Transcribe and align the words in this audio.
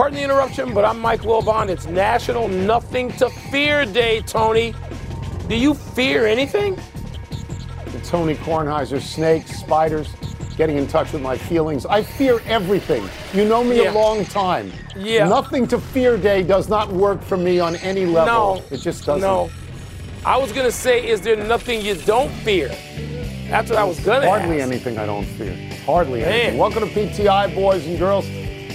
Pardon 0.00 0.16
the 0.16 0.24
interruption, 0.24 0.72
but 0.72 0.82
I'm 0.82 0.98
Mike 0.98 1.20
Wilbon. 1.20 1.68
It's 1.68 1.84
National 1.84 2.48
Nothing 2.48 3.12
to 3.18 3.28
Fear 3.28 3.84
Day, 3.84 4.22
Tony. 4.22 4.74
Do 5.46 5.54
you 5.54 5.74
fear 5.74 6.26
anything? 6.26 6.78
The 7.84 8.00
Tony 8.02 8.34
Kornheiser, 8.36 8.98
snakes, 9.02 9.50
spiders, 9.58 10.08
getting 10.56 10.78
in 10.78 10.86
touch 10.86 11.12
with 11.12 11.20
my 11.20 11.36
feelings. 11.36 11.84
I 11.84 12.02
fear 12.02 12.40
everything. 12.46 13.06
You 13.34 13.44
know 13.44 13.62
me 13.62 13.82
Yeah. 13.82 13.92
a 13.92 13.92
long 13.92 14.24
time. 14.24 14.72
Yeah. 14.96 15.28
Nothing 15.28 15.66
to 15.68 15.78
fear 15.78 16.16
day 16.16 16.42
does 16.44 16.70
not 16.70 16.90
work 16.90 17.22
for 17.22 17.36
me 17.36 17.60
on 17.60 17.76
any 17.76 18.06
level. 18.06 18.54
No. 18.54 18.62
It 18.70 18.78
just 18.78 19.04
doesn't. 19.04 19.20
No. 19.20 19.50
I 20.24 20.38
was 20.38 20.50
going 20.50 20.64
to 20.64 20.72
say, 20.72 21.06
is 21.06 21.20
there 21.20 21.36
nothing 21.36 21.84
you 21.84 21.94
don't 21.94 22.30
fear? 22.30 22.68
That's 23.50 23.68
what 23.68 23.78
I 23.78 23.84
was 23.84 24.00
going 24.00 24.22
to 24.22 24.28
Hardly 24.30 24.62
ask. 24.62 24.72
anything 24.72 24.96
I 24.96 25.04
don't 25.04 25.26
fear. 25.26 25.54
Hardly 25.84 26.20
Man. 26.20 26.28
anything. 26.32 26.58
Welcome 26.58 26.88
to 26.88 26.94
PTI, 26.94 27.54
boys 27.54 27.86
and 27.86 27.98
girls. 27.98 28.24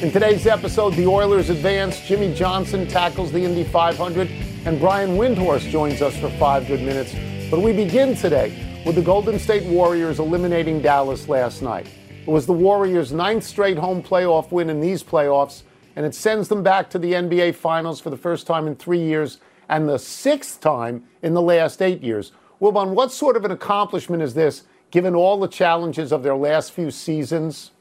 In 0.01 0.11
today's 0.11 0.45
episode, 0.45 0.93
the 0.95 1.07
Oilers 1.07 1.49
advance. 1.49 2.01
Jimmie 2.01 2.33
Johnson 2.33 2.85
tackles 2.85 3.31
the 3.31 3.41
Indy 3.41 3.63
500, 3.63 4.29
and 4.65 4.77
Brian 4.77 5.11
Windhorst 5.11 5.69
joins 5.71 6.01
us 6.01 6.17
for 6.17 6.29
five 6.31 6.67
good 6.67 6.81
minutes. 6.81 7.15
But 7.49 7.61
we 7.61 7.71
begin 7.71 8.13
today 8.13 8.83
with 8.85 8.95
the 8.95 9.01
Golden 9.01 9.39
State 9.39 9.63
Warriors 9.63 10.19
eliminating 10.19 10.81
Dallas 10.81 11.29
last 11.29 11.61
night. 11.61 11.87
It 12.09 12.29
was 12.29 12.45
the 12.45 12.51
Warriors' 12.51 13.13
ninth 13.13 13.45
straight 13.45 13.77
home 13.77 14.03
playoff 14.03 14.51
win 14.51 14.69
in 14.69 14.81
these 14.81 15.01
playoffs, 15.01 15.63
and 15.95 16.05
it 16.05 16.13
sends 16.13 16.49
them 16.49 16.61
back 16.61 16.89
to 16.89 16.99
the 16.99 17.13
NBA 17.13 17.55
Finals 17.55 18.01
for 18.01 18.09
the 18.09 18.17
first 18.17 18.45
time 18.45 18.67
in 18.67 18.75
three 18.75 19.01
years 19.01 19.39
and 19.69 19.87
the 19.87 19.97
sixth 19.97 20.59
time 20.59 21.05
in 21.21 21.33
the 21.33 21.41
last 21.41 21.81
eight 21.81 22.01
years. 22.01 22.33
Wilbon, 22.59 22.95
what 22.95 23.13
sort 23.13 23.37
of 23.37 23.45
an 23.45 23.51
accomplishment 23.51 24.21
is 24.21 24.33
this, 24.33 24.63
given 24.91 25.15
all 25.15 25.39
the 25.39 25.47
challenges 25.47 26.11
of 26.11 26.21
their 26.21 26.35
last 26.35 26.73
few 26.73 26.91
seasons? 26.91 27.71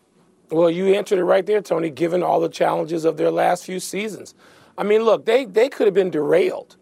Well, 0.51 0.71
you 0.71 0.95
answered 0.95 1.19
it 1.19 1.25
right 1.25 1.45
there, 1.45 1.61
Tony, 1.61 1.91
given 1.91 2.23
all 2.23 2.41
the 2.41 2.49
challenges 2.49 3.05
of 3.05 3.17
their 3.17 3.31
last 3.31 3.65
few 3.65 3.81
seasons. 3.81 4.35
I 4.77 4.83
mean, 4.83 5.03
look, 5.03 5.25
they, 5.25 5.45
they 5.45 5.69
could 5.69 5.87
have 5.87 5.95
been 5.95 6.11
derailed. 6.11 6.77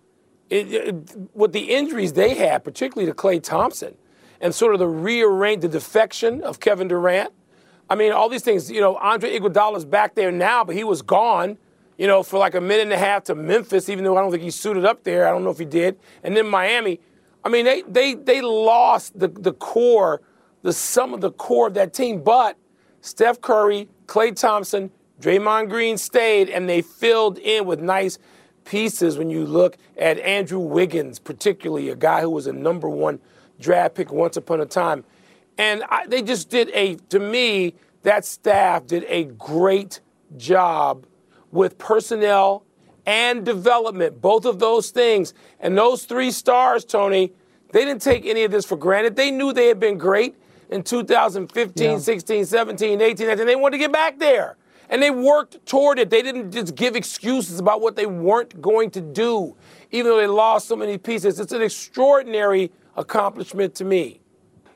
It, 0.50 0.72
it, 0.72 0.94
with 1.34 1.52
the 1.52 1.70
injuries 1.70 2.12
they 2.12 2.34
had, 2.34 2.64
particularly 2.64 3.10
to 3.10 3.16
Klay 3.16 3.42
Thompson, 3.42 3.96
and 4.40 4.54
sort 4.54 4.74
of 4.74 4.80
the 4.80 4.88
rearrange, 4.88 5.62
the 5.62 5.68
defection 5.68 6.42
of 6.42 6.60
Kevin 6.60 6.88
Durant. 6.88 7.32
I 7.88 7.94
mean, 7.94 8.12
all 8.12 8.28
these 8.28 8.42
things, 8.42 8.70
you 8.70 8.80
know, 8.80 8.96
Andre 8.96 9.38
Iguodala's 9.38 9.84
back 9.84 10.14
there 10.14 10.32
now, 10.32 10.64
but 10.64 10.74
he 10.74 10.84
was 10.84 11.00
gone, 11.00 11.58
you 11.96 12.06
know, 12.06 12.22
for 12.22 12.38
like 12.38 12.54
a 12.54 12.60
minute 12.60 12.82
and 12.82 12.92
a 12.92 12.98
half 12.98 13.24
to 13.24 13.34
Memphis, 13.34 13.88
even 13.88 14.04
though 14.04 14.16
I 14.16 14.20
don't 14.20 14.30
think 14.30 14.42
he 14.42 14.50
suited 14.50 14.84
up 14.84 15.04
there. 15.04 15.26
I 15.26 15.30
don't 15.30 15.44
know 15.44 15.50
if 15.50 15.58
he 15.58 15.64
did. 15.64 15.98
And 16.22 16.36
then 16.36 16.48
Miami. 16.48 17.00
I 17.44 17.48
mean, 17.48 17.64
they 17.64 17.82
they 17.82 18.14
they 18.14 18.40
lost 18.40 19.18
the, 19.18 19.28
the 19.28 19.52
core, 19.52 20.22
the 20.62 20.72
sum 20.72 21.14
of 21.14 21.20
the 21.20 21.30
core 21.32 21.68
of 21.68 21.74
that 21.74 21.92
team, 21.92 22.22
but 22.22 22.56
Steph 23.02 23.40
Curry, 23.40 23.88
Klay 24.06 24.34
Thompson, 24.34 24.90
Draymond 25.20 25.68
Green 25.68 25.98
stayed, 25.98 26.48
and 26.48 26.68
they 26.68 26.82
filled 26.82 27.36
in 27.38 27.66
with 27.66 27.80
nice 27.80 28.18
pieces 28.64 29.18
when 29.18 29.28
you 29.28 29.44
look 29.44 29.76
at 29.98 30.18
Andrew 30.20 30.60
Wiggins, 30.60 31.18
particularly 31.18 31.88
a 31.88 31.96
guy 31.96 32.20
who 32.20 32.30
was 32.30 32.46
a 32.46 32.52
number 32.52 32.88
one 32.88 33.18
draft 33.58 33.96
pick 33.96 34.12
once 34.12 34.36
upon 34.36 34.60
a 34.60 34.66
time. 34.66 35.04
And 35.58 35.82
I, 35.88 36.06
they 36.06 36.22
just 36.22 36.48
did 36.48 36.70
a, 36.72 36.94
to 37.10 37.18
me, 37.18 37.74
that 38.04 38.24
staff 38.24 38.86
did 38.86 39.04
a 39.08 39.24
great 39.24 40.00
job 40.36 41.04
with 41.50 41.78
personnel 41.78 42.64
and 43.04 43.44
development, 43.44 44.20
both 44.20 44.44
of 44.44 44.60
those 44.60 44.90
things. 44.90 45.34
And 45.58 45.76
those 45.76 46.04
three 46.04 46.30
stars, 46.30 46.84
Tony, 46.84 47.32
they 47.72 47.84
didn't 47.84 48.02
take 48.02 48.26
any 48.26 48.44
of 48.44 48.52
this 48.52 48.64
for 48.64 48.76
granted. 48.76 49.16
They 49.16 49.32
knew 49.32 49.52
they 49.52 49.66
had 49.66 49.80
been 49.80 49.98
great 49.98 50.36
in 50.72 50.82
2015, 50.82 51.90
Yeah. 51.90 51.98
16, 51.98 52.44
17, 52.44 53.00
18, 53.00 53.26
19. 53.26 53.46
They 53.46 53.56
wanted 53.56 53.72
to 53.72 53.78
get 53.78 53.92
back 53.92 54.18
there. 54.18 54.56
And 54.88 55.02
they 55.02 55.10
worked 55.10 55.64
toward 55.64 55.98
it. 55.98 56.10
They 56.10 56.22
didn't 56.22 56.50
just 56.50 56.74
give 56.74 56.96
excuses 56.96 57.58
about 57.58 57.80
what 57.80 57.96
they 57.96 58.06
weren't 58.06 58.60
going 58.60 58.90
to 58.90 59.00
do, 59.00 59.54
even 59.90 60.10
though 60.10 60.18
they 60.18 60.26
lost 60.26 60.68
so 60.68 60.76
many 60.76 60.98
pieces. 60.98 61.40
It's 61.40 61.52
an 61.52 61.62
extraordinary 61.62 62.70
accomplishment 62.96 63.74
to 63.76 63.84
me. 63.84 64.20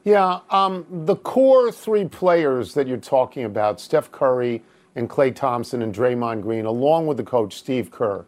Yeah, 0.05 0.41
um, 0.51 0.87
the 0.89 1.17
core 1.17 1.73
three 1.73 2.05
players 2.07 2.75
that 2.75 2.87
you're 2.87 2.97
talking 2.97 3.45
about, 3.45 3.81
Steph 3.81 4.11
Curry 4.13 4.63
and 4.95 5.11
Klay 5.11 5.35
Thompson 5.35 5.83
and 5.83 5.95
Draymond 5.95 6.43
Green, 6.43 6.65
along 6.65 7.09
with 7.09 7.17
the 7.17 7.25
coach 7.25 7.55
Steve 7.55 7.91
Kerr, 7.91 8.25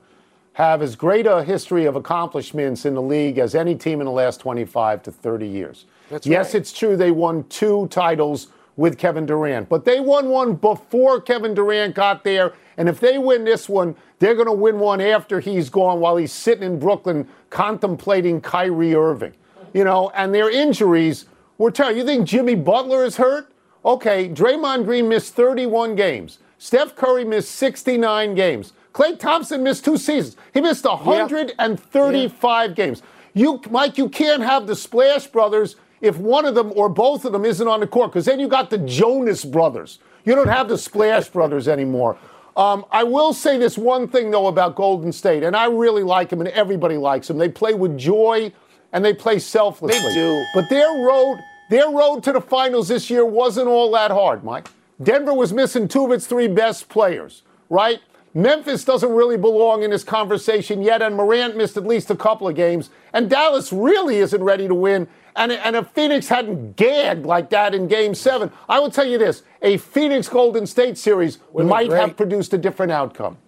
have 0.55 0.83
as 0.83 0.97
great 0.97 1.27
a 1.27 1.45
history 1.45 1.87
of 1.87 1.95
accomplishments 1.95 2.85
in 2.85 2.95
the 2.95 3.01
league 3.01 3.39
as 3.39 3.55
any 3.55 3.77
team 3.77 4.01
in 4.01 4.07
the 4.07 4.13
last 4.13 4.41
25 4.41 5.05
to 5.05 5.13
30 5.13 5.47
years. 5.47 5.87
That's 6.11 6.27
yes, 6.27 6.49
right. 6.49 6.61
it's 6.61 6.73
true 6.73 6.97
they 6.97 7.11
won 7.11 7.45
two 7.45 7.89
titles 7.89 8.49
with 8.77 8.97
Kevin 8.97 9.27
Durant, 9.27 9.69
but 9.69 9.85
they 9.85 9.99
won 10.01 10.29
one 10.29 10.55
before 10.55 11.21
Kevin 11.21 11.55
Durant 11.55 11.95
got 11.95 12.23
there. 12.23 12.55
And 12.77 12.89
if 12.89 13.01
they 13.01 13.19
win 13.19 13.45
this 13.45 13.69
one, 13.69 13.97
they're 14.21 14.37
going 14.37 14.47
to 14.47 14.53
win 14.53 14.79
one 14.79 15.01
after 15.01 15.41
he's 15.41 15.69
gone 15.69 15.99
while 15.99 16.17
he's 16.17 16.33
sitting 16.33 16.63
in 16.63 16.79
Brooklyn 16.79 17.29
contemplating 17.51 18.41
Kyrie 18.41 18.95
Irving. 18.95 19.33
You 19.75 19.85
know, 19.85 20.11
and 20.15 20.33
their 20.35 20.49
injuries 20.49 21.27
were 21.59 21.71
terrible. 21.71 21.99
You 21.99 22.07
think 22.07 22.27
Jimmy 22.27 22.55
Butler 22.55 23.05
is 23.05 23.17
hurt? 23.17 23.53
Okay, 23.85 24.29
Draymond 24.29 24.85
Green 24.85 25.09
missed 25.09 25.35
31 25.35 25.95
games. 25.97 26.39
Steph 26.59 26.97
Curry 26.97 27.25
missed 27.25 27.53
69 27.53 28.35
games. 28.35 28.73
Klay 28.93 29.19
Thompson 29.19 29.63
missed 29.63 29.85
two 29.85 29.97
seasons. 29.97 30.37
He 30.53 30.61
missed 30.61 30.85
135 30.85 32.75
games. 32.75 33.03
You, 33.35 33.61
Mike, 33.71 33.99
you 33.99 34.09
can't 34.09 34.43
have 34.43 34.67
the 34.67 34.75
Splash 34.75 35.29
Brothers 35.29 35.77
if 36.01 36.17
one 36.17 36.45
of 36.45 36.55
them 36.55 36.73
or 36.75 36.89
both 36.89 37.25
of 37.25 37.33
them 37.33 37.45
isn't 37.45 37.67
on 37.67 37.81
the 37.81 37.87
court, 37.87 38.13
because 38.13 38.25
then 38.25 38.41
you 38.41 38.49
got 38.49 38.71
the 38.71 38.79
Jonas 38.79 39.45
Brothers. 39.45 39.99
You 40.25 40.35
don't 40.35 40.49
have 40.49 40.69
the 40.69 40.79
Splash 40.79 41.29
Brothers 41.29 41.69
anymore. 41.69 42.19
Um, 42.57 42.85
I 42.91 43.05
will 43.05 43.33
say 43.33 43.57
this 43.57 43.79
one 43.79 44.09
thing 44.09 44.31
though 44.31 44.49
about 44.49 44.75
Golden 44.75 45.13
State, 45.13 45.43
and 45.43 45.57
I 45.57 45.67
really 45.67 46.03
like 46.03 46.29
them, 46.29 46.41
and 46.41 46.49
everybody 46.51 46.97
likes 46.97 47.29
them. 47.29 47.39
They 47.39 47.49
play 47.49 47.75
with 47.75 47.97
joy 47.97 48.53
and 48.93 49.05
they 49.05 49.15
play 49.15 49.39
selflessly. 49.39 49.99
They 50.01 50.15
do. 50.15 50.45
But 50.55 50.69
their 50.69 50.89
road, 51.05 51.39
their 51.71 51.91
road 51.91 52.23
to 52.25 52.33
the 52.33 52.41
finals 52.41 52.89
this 52.89 53.11
year 53.11 53.25
wasn't 53.25 53.69
all 53.69 53.91
that 53.93 54.11
hard, 54.11 54.43
Mike. 54.45 54.69
Denver 55.03 55.35
was 55.35 55.53
missing 55.53 55.87
two 55.87 56.05
of 56.05 56.11
its 56.11 56.27
three 56.27 56.49
best 56.49 56.89
players, 56.89 57.43
right? 57.71 58.01
Memphis 58.35 58.85
doesn't 58.85 59.11
really 59.11 59.37
belong 59.37 59.83
in 59.83 59.91
this 59.91 60.05
conversation 60.05 60.83
yet, 60.83 61.03
and 61.03 61.17
Morant 61.17 61.57
missed 61.57 61.77
at 61.77 61.87
least 61.87 62.11
a 62.11 62.17
couple 62.17 62.47
of 62.47 62.55
games. 62.55 62.91
And 63.13 63.29
Dallas 63.31 63.73
really 63.73 64.17
isn't 64.17 64.43
ready 64.43 64.69
to 64.69 64.75
win. 64.75 65.09
And, 65.35 65.53
and 65.53 65.77
if 65.77 65.89
Phoenix 65.91 66.29
hadn't 66.29 66.77
gagged 66.77 67.25
like 67.25 67.51
that 67.51 67.75
in 67.75 67.89
game 67.89 68.15
seven, 68.15 68.51
I 68.69 68.81
will 68.81 68.91
tell 68.91 69.07
you 69.07 69.19
this 69.19 69.43
a 69.63 69.77
Phoenix 69.79 70.29
Golden 70.29 70.67
State 70.67 70.99
series 70.99 71.39
Would've 71.53 71.69
might 71.69 71.91
have 71.91 72.17
produced 72.17 72.53
a 72.53 72.59
different 72.59 72.93
outcome. 72.93 73.39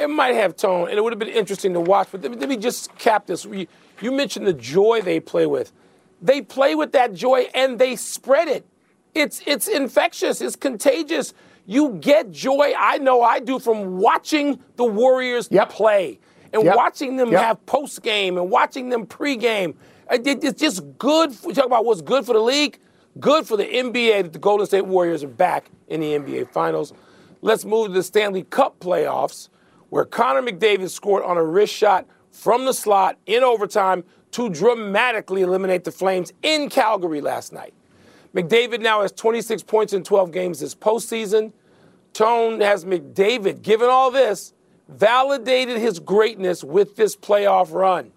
It 0.00 0.08
might 0.08 0.34
have 0.34 0.56
tone, 0.56 0.88
and 0.88 0.98
it 0.98 1.02
would 1.02 1.12
have 1.12 1.18
been 1.18 1.28
interesting 1.28 1.72
to 1.72 1.80
watch. 1.80 2.08
But 2.12 2.22
let 2.22 2.48
me, 2.48 2.56
just 2.56 2.96
cap 2.98 3.26
this. 3.26 3.44
You, 3.44 3.66
you 4.00 4.12
mentioned 4.12 4.46
the 4.46 4.52
joy 4.52 5.00
they 5.02 5.20
play 5.20 5.46
with. 5.46 5.72
They 6.20 6.42
play 6.42 6.74
with 6.74 6.92
that 6.92 7.14
joy 7.14 7.48
and 7.54 7.78
they 7.78 7.96
spread 7.96 8.48
it. 8.48 8.66
It's 9.14 9.40
it's 9.46 9.68
infectious. 9.68 10.40
It's 10.40 10.56
contagious. 10.56 11.32
You 11.70 11.90
get 12.00 12.30
joy. 12.30 12.72
I 12.78 12.96
know 12.96 13.20
I 13.20 13.40
do 13.40 13.58
from 13.58 13.98
watching 13.98 14.58
the 14.76 14.84
Warriors 14.84 15.48
Yep. 15.50 15.68
play 15.68 16.18
and 16.54 16.64
Yep. 16.64 16.74
watching 16.74 17.16
them 17.16 17.30
Yep. 17.30 17.42
have 17.42 17.66
post 17.66 18.00
game 18.02 18.38
and 18.38 18.50
watching 18.50 18.88
them 18.88 19.04
pre-game. 19.04 19.74
It- 20.10 20.26
it- 20.26 20.42
It's 20.44 20.58
just 20.58 20.82
good. 20.98 21.30
For, 21.34 21.52
talk 21.52 21.66
about 21.66 21.84
what's 21.84 22.00
good 22.00 22.24
for 22.24 22.32
the 22.32 22.40
league. 22.40 22.78
Good 23.20 23.46
for 23.46 23.58
the 23.58 23.66
NBA 23.66 24.22
that 24.22 24.32
the 24.32 24.38
Golden 24.38 24.64
State 24.66 24.86
Warriors 24.86 25.22
are 25.22 25.28
back 25.28 25.70
in 25.88 26.00
the 26.00 26.14
NBA 26.14 26.44
Finals. 26.46 26.94
Let's 27.42 27.66
move 27.66 27.88
to 27.88 27.92
the 27.92 28.02
Stanley 28.02 28.44
Cup 28.44 28.80
playoffs, 28.80 29.50
where 29.90 30.06
Connor 30.06 30.40
McDavid 30.40 30.88
scored 30.88 31.22
on 31.22 31.36
a 31.36 31.44
wrist 31.44 31.74
shot 31.74 32.06
from 32.30 32.64
the 32.64 32.72
slot 32.72 33.16
in 33.26 33.44
overtime 33.44 34.04
to 34.30 34.48
dramatically 34.48 35.42
eliminate 35.42 35.84
the 35.84 35.92
Flames 35.92 36.32
in 36.42 36.70
Calgary 36.70 37.20
last 37.20 37.52
night. 37.52 37.74
McDavid 38.34 38.80
now 38.80 39.02
has 39.02 39.12
26 39.12 39.62
points 39.62 39.92
in 39.92 40.02
12 40.02 40.32
games 40.32 40.60
this 40.60 40.74
postseason. 40.74 41.52
Tone 42.18 42.60
has 42.62 42.84
McDavid, 42.84 43.62
given 43.62 43.88
all 43.88 44.10
this, 44.10 44.52
validated 44.88 45.78
his 45.78 46.00
greatness 46.00 46.64
with 46.64 46.96
this 46.96 47.14
playoff 47.14 47.72
run. 47.72 48.10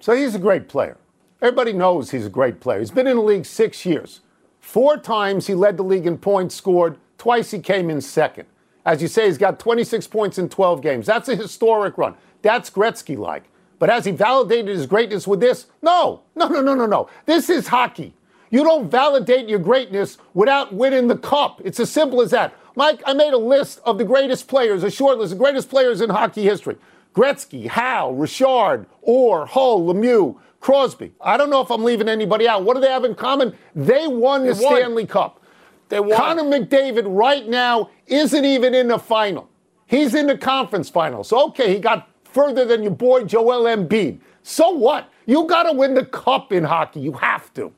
So 0.00 0.16
he's 0.16 0.34
a 0.34 0.38
great 0.38 0.66
player. 0.66 0.96
Everybody 1.42 1.74
knows 1.74 2.10
he's 2.10 2.24
a 2.24 2.30
great 2.30 2.58
player. 2.58 2.78
He's 2.78 2.90
been 2.90 3.06
in 3.06 3.18
the 3.18 3.22
league 3.22 3.44
six 3.44 3.84
years. 3.84 4.20
Four 4.60 4.96
times 4.96 5.46
he 5.46 5.52
led 5.52 5.76
the 5.76 5.82
league 5.82 6.06
in 6.06 6.16
points 6.16 6.54
scored, 6.54 6.96
Twice 7.18 7.50
he 7.50 7.58
came 7.58 7.90
in 7.90 8.00
second. 8.00 8.46
As 8.86 9.02
you 9.02 9.08
say, 9.08 9.26
he's 9.26 9.36
got 9.36 9.58
26 9.58 10.06
points 10.06 10.38
in 10.38 10.48
12 10.48 10.80
games. 10.80 11.04
That's 11.04 11.28
a 11.28 11.36
historic 11.36 11.98
run. 11.98 12.14
That's 12.40 12.70
Gretzky 12.70 13.18
like. 13.18 13.44
But 13.78 13.90
has 13.90 14.06
he 14.06 14.12
validated 14.12 14.74
his 14.74 14.86
greatness 14.86 15.26
with 15.26 15.40
this? 15.40 15.66
No, 15.82 16.22
no, 16.34 16.48
no, 16.48 16.62
no, 16.62 16.74
no, 16.74 16.86
no. 16.86 17.10
This 17.26 17.50
is 17.50 17.68
hockey. 17.68 18.14
You 18.48 18.64
don't 18.64 18.90
validate 18.90 19.50
your 19.50 19.58
greatness 19.58 20.16
without 20.32 20.72
winning 20.72 21.08
the 21.08 21.18
cup. 21.18 21.60
It's 21.62 21.78
as 21.78 21.90
simple 21.90 22.22
as 22.22 22.30
that. 22.30 22.54
Mike, 22.76 23.02
I 23.06 23.12
made 23.12 23.32
a 23.32 23.38
list 23.38 23.80
of 23.84 23.98
the 23.98 24.04
greatest 24.04 24.48
players, 24.48 24.82
a 24.82 24.90
short 24.90 25.18
list, 25.18 25.30
the 25.30 25.38
greatest 25.38 25.68
players 25.68 26.00
in 26.00 26.10
hockey 26.10 26.42
history. 26.42 26.76
Gretzky, 27.14 27.66
Howe, 27.66 28.12
Richard, 28.12 28.86
Orr, 29.02 29.46
Hull, 29.46 29.82
Lemieux, 29.82 30.36
Crosby. 30.60 31.12
I 31.20 31.36
don't 31.36 31.50
know 31.50 31.60
if 31.60 31.70
I'm 31.70 31.82
leaving 31.82 32.08
anybody 32.08 32.46
out. 32.46 32.64
What 32.64 32.74
do 32.74 32.80
they 32.80 32.90
have 32.90 33.04
in 33.04 33.14
common? 33.14 33.56
They 33.74 34.06
won 34.06 34.42
the 34.42 34.54
won. 34.54 34.76
Stanley 34.76 35.06
Cup. 35.06 35.42
They 35.88 35.98
won. 35.98 36.16
Connor 36.16 36.44
McDavid 36.44 37.04
right 37.06 37.48
now 37.48 37.90
isn't 38.06 38.44
even 38.44 38.74
in 38.74 38.88
the 38.88 38.98
final. 38.98 39.48
He's 39.86 40.14
in 40.14 40.28
the 40.28 40.38
conference 40.38 40.88
finals. 40.88 41.32
Okay, 41.32 41.74
he 41.74 41.80
got 41.80 42.08
further 42.24 42.64
than 42.64 42.82
your 42.82 42.92
boy 42.92 43.24
Joel 43.24 43.64
Embiid. 43.64 44.20
So 44.42 44.70
what? 44.70 45.10
You 45.26 45.46
got 45.46 45.64
to 45.64 45.72
win 45.72 45.94
the 45.94 46.04
cup 46.04 46.52
in 46.52 46.62
hockey. 46.62 47.00
You 47.00 47.12
have 47.12 47.52
to. 47.54 47.72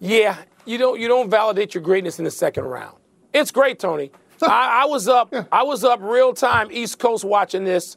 Yeah, 0.00 0.36
you 0.64 0.78
don't 0.78 0.98
you 0.98 1.08
don't 1.08 1.28
validate 1.30 1.74
your 1.74 1.82
greatness 1.82 2.18
in 2.18 2.24
the 2.24 2.30
second 2.30 2.64
round. 2.64 2.96
It's 3.34 3.50
great, 3.50 3.80
Tony. 3.80 4.12
I, 4.42 4.82
I 4.82 4.84
was 4.86 5.08
up 5.08 5.34
I 5.50 5.64
was 5.64 5.84
up 5.84 6.00
real 6.00 6.32
time 6.32 6.68
East 6.70 6.98
Coast 6.98 7.24
watching 7.24 7.64
this 7.64 7.96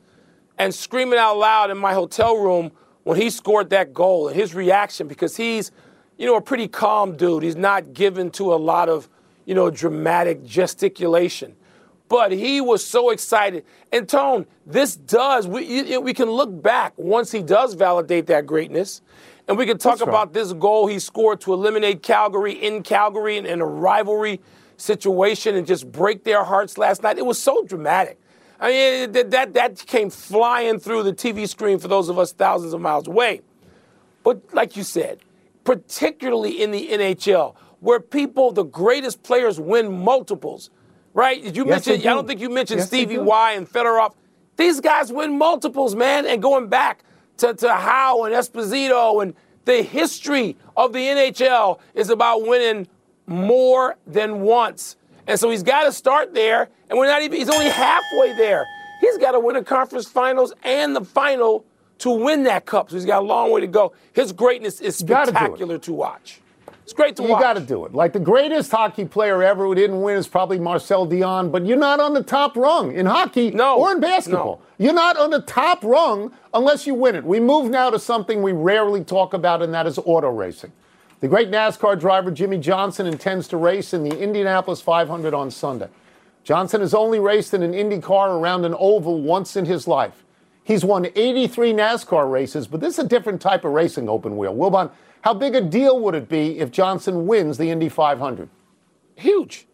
and 0.58 0.74
screaming 0.74 1.20
out 1.20 1.38
loud 1.38 1.70
in 1.70 1.78
my 1.78 1.94
hotel 1.94 2.36
room 2.36 2.72
when 3.04 3.22
he 3.22 3.30
scored 3.30 3.70
that 3.70 3.94
goal 3.94 4.28
and 4.28 4.36
his 4.36 4.56
reaction 4.56 5.08
because 5.08 5.38
he's 5.38 5.72
you 6.18 6.26
know 6.26 6.36
a 6.36 6.42
pretty 6.42 6.68
calm 6.68 7.16
dude. 7.16 7.44
He's 7.44 7.56
not 7.56 7.94
given 7.94 8.32
to 8.32 8.54
a 8.54 8.58
lot 8.58 8.90
of 8.90 9.08
you 9.46 9.54
know 9.54 9.70
dramatic 9.70 10.44
gesticulation. 10.44 11.56
But 12.10 12.32
he 12.32 12.62
was 12.62 12.86
so 12.86 13.10
excited. 13.10 13.66
And 13.92 14.08
Tone, 14.08 14.46
this 14.66 14.96
does, 14.96 15.46
we, 15.46 15.98
we 15.98 16.14
can 16.14 16.32
look 16.32 16.62
back 16.62 16.94
once 16.96 17.34
he 17.34 17.42
does 17.42 17.74
validate 17.74 18.28
that 18.28 18.46
greatness. 18.46 19.02
And 19.46 19.58
we 19.58 19.66
can 19.66 19.78
talk 19.78 19.98
That's 19.98 20.08
right. 20.08 20.10
about 20.10 20.32
this 20.32 20.54
goal 20.54 20.88
he 20.88 21.00
scored 21.00 21.42
to 21.42 21.54
eliminate 21.54 22.04
Calgary 22.04 22.54
in 22.54 22.82
Calgary 22.82 23.36
in, 23.36 23.46
in 23.46 23.60
a 23.60 23.66
rivalry 23.66 24.40
situation 24.78 25.56
and 25.56 25.68
just 25.68 25.92
break 25.92 26.24
their 26.24 26.44
hearts 26.44 26.78
last 26.78 27.04
night. 27.04 27.18
It 27.18 27.26
was 27.26 27.42
so 27.42 27.64
dramatic. 27.64 28.20
I 28.60 28.72
mean, 28.72 29.12
that, 29.12 29.32
that, 29.32 29.54
that 29.54 29.86
came 29.86 30.10
flying 30.10 30.80
through 30.80 31.04
the 31.04 31.14
TV 31.14 31.48
screen 31.48 31.78
for 31.80 31.88
those 31.88 32.10
of 32.10 32.18
us 32.18 32.32
thousands 32.32 32.74
of 32.74 32.82
miles 32.82 33.08
away. 33.08 33.42
But 34.24 34.54
like 34.54 34.76
you 34.76 34.84
said, 34.84 35.20
particularly 35.64 36.62
in 36.62 36.72
the 36.72 36.88
NHL, 36.90 37.56
where 37.80 38.00
people, 38.00 38.52
the 38.52 38.64
greatest 38.64 39.22
players, 39.22 39.60
win 39.60 40.04
multiples, 40.04 40.72
right? 41.14 41.42
Did 41.44 41.56
you 41.56 41.66
Yes, 41.66 41.86
mention? 41.88 41.94
I 41.94 41.98
do. 41.98 42.04
don't 42.04 42.28
think 42.28 42.40
you 42.40 42.50
mentioned 42.50 42.80
Yes, 42.80 42.88
Stevie. 42.88 43.18
Y 43.20 43.52
and 43.54 43.70
Fedorov. 43.70 44.14
These 44.56 44.80
guys 44.82 45.14
win 45.14 45.38
multiples, 45.38 45.96
man. 45.96 46.26
And 46.26 46.42
going 46.42 46.68
back 46.68 47.04
to, 47.38 47.54
to 47.54 47.74
Howe 47.74 48.24
and 48.24 48.34
Esposito 48.34 49.22
and 49.22 49.36
the 49.66 49.84
history 49.84 50.56
of 50.76 50.94
the 50.94 51.00
NHL 51.00 51.80
is 51.94 52.10
about 52.10 52.48
winning 52.48 52.88
more 53.28 53.98
than 54.08 54.42
once. 54.42 54.96
And 55.28 55.40
so 55.40 55.50
he's 55.50 55.64
got 55.64 55.84
to 55.84 55.92
start 55.92 56.34
there, 56.34 56.70
and 56.90 56.98
we're 56.98 57.08
not 57.08 57.22
even, 57.22 57.38
he's 57.38 57.50
only 57.50 57.70
halfway 57.70 58.34
there. 58.38 58.66
He's 59.02 59.18
got 59.18 59.32
to 59.32 59.40
win 59.40 59.56
the 59.56 59.64
conference 59.64 60.08
finals 60.08 60.54
and 60.64 60.96
the 60.96 61.04
final 61.04 61.66
to 62.00 62.12
win 62.12 62.44
that 62.44 62.66
cup. 62.66 62.90
So 62.90 62.96
he's 62.96 63.06
got 63.06 63.22
a 63.22 63.26
long 63.26 63.52
way 63.52 63.62
to 63.62 63.68
go. 63.68 63.94
His 64.14 64.32
greatness 64.32 64.80
is 64.80 65.02
gotta 65.02 65.32
do 65.32 65.38
it. 65.38 65.40
spectacular 65.40 65.78
to 65.80 65.94
watch. 65.94 66.42
It's 66.84 66.94
great 66.94 67.18
to 67.18 67.24
You 67.24 67.30
watch. 67.30 67.40
You 67.40 67.44
got 67.44 67.54
to 67.54 67.60
do 67.60 67.84
it. 67.86 67.94
Like 67.94 68.14
the 68.14 68.20
greatest 68.20 68.72
hockey 68.72 69.04
player 69.04 69.44
ever 69.44 69.66
who 69.66 69.76
didn't 69.76 70.02
win 70.02 70.16
is 70.16 70.26
probably 70.26 70.58
Marcel 70.58 71.06
Dionne, 71.06 71.52
but 71.52 71.66
you're 71.66 71.76
not 71.76 72.00
on 72.00 72.14
the 72.14 72.24
top 72.24 72.56
rung 72.56 72.94
in 72.94 73.06
hockey 73.06 73.52
No, 73.52 73.78
or 73.78 73.92
in 73.92 74.00
basketball. 74.00 74.62
You're 74.78 74.94
not 74.94 75.18
on 75.18 75.32
the 75.32 75.42
top 75.42 75.84
rung 75.84 76.32
unless 76.54 76.88
you 76.88 76.94
win 76.94 77.16
it. 77.16 77.26
We 77.26 77.42
move 77.42 77.70
now 77.70 77.90
to 77.90 78.00
something 78.00 78.42
we 78.42 78.54
rarely 78.54 79.04
talk 79.04 79.34
about, 79.34 79.62
and 79.62 79.74
that 79.74 79.86
is 79.86 79.98
auto 79.98 80.30
racing. 80.30 80.72
The 81.20 81.28
great 81.28 81.50
NASCAR 81.50 82.00
driver 82.00 82.30
Jimmie 82.32 82.60
Johnson 82.60 83.08
intends 83.08 83.48
to 83.48 83.58
race 83.58 83.94
in 83.94 84.04
the 84.04 84.20
Indianapolis 84.20 84.82
500 84.82 85.34
on 85.34 85.50
Sunday. 85.50 85.90
Johnson 86.44 86.82
has 86.82 86.94
only 86.94 87.20
raced 87.20 87.54
in 87.54 87.64
an 87.64 87.74
Indy 87.74 88.00
car 88.00 88.38
around 88.38 88.66
an 88.66 88.76
oval 88.78 89.22
once 89.22 89.56
in 89.56 89.66
his 89.66 89.88
life. 89.88 90.24
He's 90.64 90.86
won 90.86 91.08
83 91.16 91.74
NASCAR 91.74 92.32
races, 92.32 92.68
but 92.68 92.82
this 92.82 93.00
is 93.00 93.06
a 93.06 93.08
different 93.08 93.42
type 93.42 93.66
of 93.66 93.72
racing 93.72 94.08
open 94.08 94.38
wheel. 94.38 94.56
Wilbon, 94.56 94.92
how 95.22 95.34
big 95.34 95.56
a 95.56 95.62
deal 95.62 96.00
would 96.02 96.14
it 96.14 96.30
be 96.30 96.60
if 96.60 96.72
Johnson 96.72 97.26
wins 97.26 97.58
the 97.58 97.70
Indy 97.70 97.90
500? 97.90 98.50
huge 99.18 99.68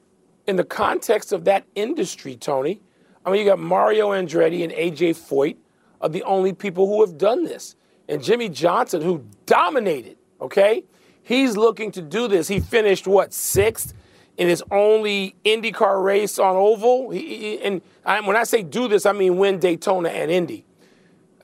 in 0.47 0.55
the 0.55 0.63
context 0.63 1.31
of 1.31 1.45
that 1.45 1.65
industry, 1.75 2.35
Tony. 2.35 2.81
I 3.25 3.31
mean, 3.31 3.41
you 3.41 3.47
got 3.47 3.59
Mario 3.59 4.09
Andretti 4.09 4.63
and 4.63 4.73
AJ 4.73 5.11
Foyt 5.11 5.57
are 6.01 6.09
the 6.09 6.23
only 6.23 6.53
people 6.53 6.87
who 6.87 7.01
have 7.01 7.17
done 7.17 7.43
this. 7.43 7.75
And 8.09 8.21
Jimmie 8.21 8.49
Johnson, 8.49 9.01
who 9.01 9.23
dominated, 9.45 10.17
okay? 10.41 10.83
He's 11.23 11.55
looking 11.57 11.91
to 11.93 12.01
do 12.01 12.27
this. 12.27 12.47
He 12.49 12.59
finished, 12.59 13.07
what, 13.07 13.33
sixth 13.33 13.93
in 14.37 14.47
his 14.49 14.63
only 14.71 15.35
IndyCar 15.45 16.03
race 16.03 16.37
on 16.37 16.55
Oval? 16.55 17.11
He, 17.11 17.19
he- 17.19 17.61
and 17.61 17.81
I, 18.05 18.19
when 18.21 18.35
I 18.35 18.43
say 18.43 18.61
do 18.61 18.87
this, 18.87 19.05
I 19.05 19.13
mean 19.13 19.37
win 19.37 19.59
Daytona 19.59 20.09
and 20.09 20.29
Indy. 20.29 20.65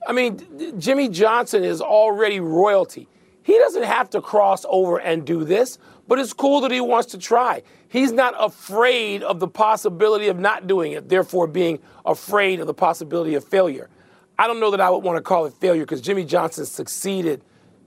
I 0.08 0.12
mean, 0.12 0.80
Jimmie 0.80 1.10
Johnson 1.10 1.64
is 1.64 1.82
already 1.82 2.40
royalty. 2.40 3.08
He 3.44 3.58
doesn't 3.58 3.84
have 3.84 4.10
to 4.12 4.22
cross 4.22 4.66
over 4.70 5.00
and 5.00 5.26
do 5.26 5.44
this, 5.44 5.78
but 6.08 6.20
it's 6.20 6.34
cool 6.34 6.62
that 6.62 6.72
he 6.72 6.82
wants 6.82 7.12
to 7.12 7.18
try. 7.18 7.64
He's 7.88 8.12
not 8.12 8.34
afraid 8.38 9.24
of 9.24 9.40
the 9.40 9.48
possibility 9.48 10.28
of 10.28 10.38
not 10.40 10.68
doing 10.68 10.92
it, 10.92 11.10
therefore 11.10 11.48
being 11.48 11.80
afraid 12.06 12.60
of 12.60 12.68
the 12.68 12.74
possibility 12.74 13.36
of 13.36 13.44
failure. 13.44 13.90
I 14.38 14.48
don't 14.48 14.60
know 14.60 14.72
that 14.72 14.82
I 14.82 14.90
would 14.90 15.04
want 15.04 15.18
to 15.18 15.22
call 15.22 15.46
it 15.46 15.54
failure 15.54 15.84
because 15.84 16.02
Jimmie 16.02 16.26
Johnson 16.26 16.66
succeeded 16.66 17.44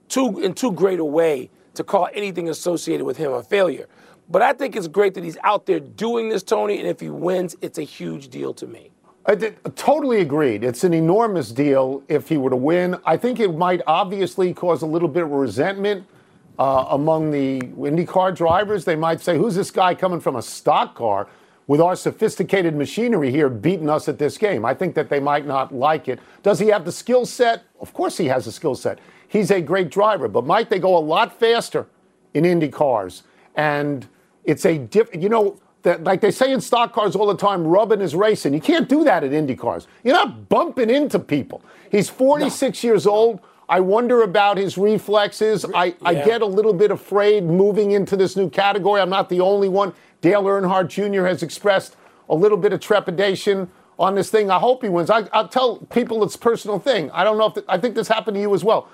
too 0.09 0.41
in 0.41 0.55
too 0.55 0.73
great 0.73 0.99
a 1.01 1.05
way 1.05 1.51
to 1.75 1.85
call 1.85 2.09
anything 2.13 2.49
associated 2.49 3.05
with 3.05 3.17
him 3.17 3.33
a 3.33 3.43
failure. 3.43 3.87
But 4.29 4.43
I 4.43 4.53
think 4.53 4.77
it's 4.77 4.89
great 4.89 5.15
that 5.15 5.25
he's 5.25 5.39
out 5.43 5.67
there 5.67 5.81
doing 5.81 6.29
this, 6.29 6.43
Tony, 6.43 6.79
and 6.79 6.89
if 6.89 7.01
he 7.01 7.11
wins, 7.11 7.57
it's 7.61 7.79
a 7.79 7.83
huge 7.83 8.29
deal 8.29 8.55
to 8.55 8.67
me. 8.67 8.91
I 9.25 9.37
did, 9.37 9.57
totally 9.77 10.21
agreed. 10.21 10.65
It's 10.65 10.83
an 10.83 10.93
enormous 10.93 11.53
deal 11.53 12.03
if 12.09 12.29
he 12.29 12.37
were 12.37 12.51
to 12.51 12.57
win. 12.57 12.97
I 13.05 13.17
think 13.17 13.39
it 13.39 13.57
might 13.57 13.81
obviously 13.87 14.53
cause 14.53 14.83
a 14.83 14.87
little 14.87 15.09
bit 15.09 15.23
of 15.23 15.31
resentment 15.31 16.07
uh, 16.59 16.87
among 16.91 17.31
the 17.31 17.61
IndyCar 17.61 18.35
drivers. 18.35 18.85
They 18.85 18.97
might 18.97 19.21
say, 19.21 19.37
"Who's 19.37 19.55
this 19.55 19.71
guy 19.71 19.95
coming 19.95 20.19
from 20.19 20.37
a 20.37 20.43
stock 20.43 20.97
car 20.97 21.29
with 21.69 21.81
our 21.81 21.95
sophisticated 21.95 22.75
machinery 22.75 23.31
here 23.31 23.49
beating 23.49 23.89
us 23.89 24.09
at 24.09 24.19
this 24.19 24.37
game?" 24.37 24.65
I 24.65 24.75
think 24.75 24.95
that 24.97 25.09
they 25.09 25.21
might 25.21 25.47
not 25.47 25.73
like 25.73 26.09
it. 26.09 26.19
Does 26.43 26.59
he 26.59 26.67
have 26.69 26.85
the 26.85 26.93
skill 26.93 27.25
set? 27.25 27.63
Of 27.81 27.93
course, 27.93 28.17
he 28.17 28.27
has 28.27 28.47
the 28.47 28.53
skill 28.53 28.75
set. 28.75 28.99
He's 29.33 29.51
a 29.51 29.63
great 29.63 29.91
driver, 29.91 30.29
but 30.29 30.45
might 30.45 30.69
they 30.69 30.79
go 30.79 30.95
a 30.95 31.01
lot 31.01 31.41
faster 31.41 31.87
in 32.35 32.45
Indy 32.45 32.69
cars? 32.69 33.23
And 33.55 34.07
it's 34.45 34.67
a 34.67 34.77
diff. 34.77 35.09
You 35.15 35.31
know, 35.31 35.59
that, 35.85 36.05
like 36.05 36.21
they 36.21 36.31
say 36.31 36.53
in 36.53 36.61
stock 36.61 36.93
cars 36.93 37.17
all 37.17 37.27
the 37.27 37.37
time, 37.39 37.67
rubbing 37.67 38.03
is 38.03 38.15
racing. 38.15 38.53
You 38.53 38.61
can't 38.61 38.91
do 38.91 39.05
that 39.05 39.25
at 39.25 39.33
Indy 39.33 39.57
cars. 39.57 39.87
You're 40.05 40.17
not 40.17 40.51
bumping 40.51 40.91
into 40.91 41.19
people. 41.19 41.63
He's 41.91 42.11
46 42.11 42.85
years 42.85 43.07
old. 43.07 43.41
I 43.71 43.81
wonder 43.81 44.21
about 44.21 44.59
his 44.59 44.77
reflexes. 44.77 45.65
I, 45.75 45.95
I 46.05 46.13
get 46.13 46.43
a 46.43 46.47
little 46.47 46.75
bit 46.75 46.91
afraid 46.91 47.45
moving 47.45 47.93
into 47.93 48.19
this 48.19 48.37
new 48.37 48.51
category. 48.51 49.01
I'm 49.01 49.09
not 49.09 49.31
the 49.31 49.41
only 49.41 49.71
one. 49.71 49.95
Dale 50.21 50.43
Earnhardt 50.43 50.89
Jr. 50.89 51.25
has 51.25 51.43
expressed 51.43 51.97
a 52.29 52.35
little 52.35 52.59
bit 52.59 52.75
of 52.75 52.81
trepidation 52.81 53.71
on 53.99 54.15
this 54.15 54.29
thing. 54.29 54.51
I 54.51 54.59
hope 54.59 54.83
he 54.83 54.91
wins. 54.91 55.09
I, 55.09 55.27
I'll 55.33 55.49
tell 55.49 55.79
people 55.91 56.23
it's 56.23 56.35
a 56.35 56.39
personal 56.39 56.79
thing. 56.79 57.11
I 57.13 57.25
don't 57.25 57.39
know 57.39 57.47
if 57.47 57.55
th- 57.55 57.67
I 57.67 57.79
think 57.79 57.95
this 57.95 58.09
happened 58.09 58.35
to 58.35 58.41
you 58.43 58.55
as 58.55 58.63
well. 58.63 58.91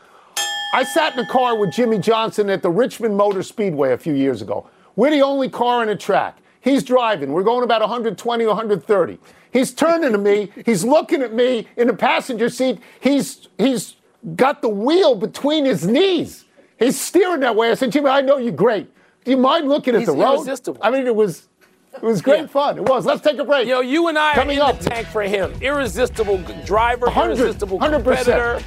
I 0.75 0.85
sat 0.85 1.15
in 1.15 1.21
a 1.21 1.27
car 1.27 1.57
with 1.57 1.73
Jimmie 1.73 1.99
Johnson 1.99 2.51
at 2.51 2.63
the 2.63 2.71
Richmond 2.71 3.17
Motor 3.17 3.43
Speedway 3.43 3.93
a 3.93 3.99
few 3.99 4.15
years 4.15 4.43
ago. 4.43 4.69
We're 4.97 5.11
the 5.11 5.23
only 5.23 5.49
car 5.49 5.81
on 5.81 5.87
the 5.87 5.97
track. 5.97 6.39
He's 6.61 6.83
driving. 6.83 7.33
We're 7.33 7.43
going 7.45 7.63
about 7.65 7.81
120 7.81 8.47
130. 8.47 9.19
He's 9.53 9.73
turning 9.73 10.13
to 10.13 10.19
me. 10.19 10.53
He's 10.67 10.85
looking 10.85 11.23
at 11.23 11.33
me 11.33 11.67
in 11.77 11.87
the 11.87 11.95
passenger 11.95 12.49
seat. 12.51 12.81
He's 13.01 13.49
he's 13.57 13.97
got 14.37 14.61
the 14.61 14.69
wheel 14.69 15.15
between 15.15 15.65
his 15.65 15.87
knees. 15.87 16.45
He's 16.79 17.01
steering 17.01 17.41
that 17.41 17.57
way. 17.57 17.71
I 17.71 17.75
said, 17.75 17.91
Jimmy, 17.93 18.11
I 18.11 18.21
know 18.21 18.37
you're 18.39 18.53
great. 18.53 18.93
Do 19.25 19.31
you 19.31 19.37
mind 19.37 19.69
looking 19.69 19.95
at 19.95 20.01
He's 20.01 20.09
the 20.09 20.15
road? 20.15 20.35
irresistible. 20.37 20.81
I 20.83 20.91
mean, 20.91 21.07
it 21.07 21.15
was 21.17 21.49
it 21.95 22.03
was 22.03 22.21
great 22.21 22.41
Yeah. 22.43 22.47
fun. 22.49 22.77
It 22.79 22.85
was. 22.85 23.07
Let's 23.07 23.23
take 23.23 23.39
a 23.39 23.45
break. 23.45 23.67
You 23.67 23.75
know, 23.75 23.81
you 23.81 24.09
and 24.09 24.19
I 24.19 24.35
Coming 24.35 24.59
are 24.61 24.71
in 24.71 24.77
up. 24.77 24.81
the 24.81 24.91
tank 24.91 25.07
for 25.09 25.23
him. 25.23 25.53
Irresistible 25.63 26.39
driver, 26.67 27.07
100, 27.07 27.39
irresistible 27.39 27.79
100%. 27.79 28.63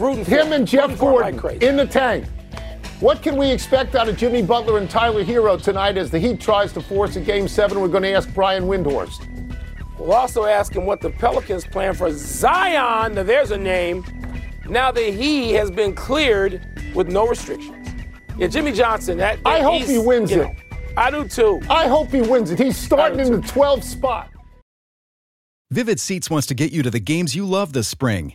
Competitor. 0.00 0.04
Rooting 0.04 0.24
for 0.24 0.30
Him 0.30 0.52
and 0.52 0.66
Jeff 0.66 0.82
Rooting 0.82 0.96
for 0.96 1.22
him 1.22 1.36
Gordon 1.36 1.42
like 1.42 1.62
in 1.62 1.76
the 1.76 1.86
tank. 1.86 2.26
What 3.00 3.22
can 3.22 3.36
we 3.36 3.50
expect 3.50 3.94
out 3.94 4.08
of 4.08 4.16
Jimmy 4.18 4.42
Butler 4.42 4.78
and 4.78 4.90
Tyler 4.90 5.24
Herro 5.24 5.60
tonight 5.60 5.96
as 5.96 6.10
the 6.10 6.18
Heat 6.18 6.38
tries 6.38 6.72
to 6.74 6.82
force 6.82 7.16
a 7.16 7.20
game 7.20 7.48
seven? 7.48 7.80
We're 7.80 7.88
going 7.88 8.02
to 8.02 8.12
ask 8.12 8.32
Brian 8.34 8.64
Windhorst. 8.64 9.26
We'll 9.98 10.12
also 10.12 10.44
ask 10.44 10.74
him 10.74 10.84
what 10.84 11.00
the 11.00 11.10
Pelicans 11.10 11.66
plan 11.66 11.94
for 11.94 12.10
Zion. 12.10 13.14
Now, 13.14 13.22
there's 13.22 13.52
a 13.52 13.56
name. 13.56 14.04
Now 14.68 14.90
that 14.92 15.14
he 15.14 15.52
has 15.52 15.70
been 15.70 15.94
cleared 15.94 16.62
with 16.94 17.08
no 17.08 17.26
restrictions. 17.26 17.88
Yeah, 18.36 18.46
Jimmie 18.48 18.72
Johnson. 18.72 19.18
That, 19.18 19.38
I 19.44 19.60
hope 19.60 19.82
he 19.82 19.98
wins 19.98 20.30
you 20.30 20.42
it. 20.42 20.56
I 20.96 21.10
do 21.10 21.26
too. 21.26 21.60
I 21.68 21.88
hope 21.88 22.10
he 22.10 22.20
wins 22.20 22.50
it. 22.50 22.58
He's 22.58 22.76
starting 22.76 23.20
in 23.20 23.32
the 23.32 23.38
12th 23.38 23.84
spot. 23.84 24.30
Vivid 25.70 26.00
Seats 26.00 26.28
wants 26.28 26.46
to 26.48 26.54
get 26.54 26.72
you 26.72 26.82
to 26.82 26.90
the 26.90 27.00
games 27.00 27.34
you 27.34 27.46
love 27.46 27.72
this 27.72 27.88
spring. 27.88 28.34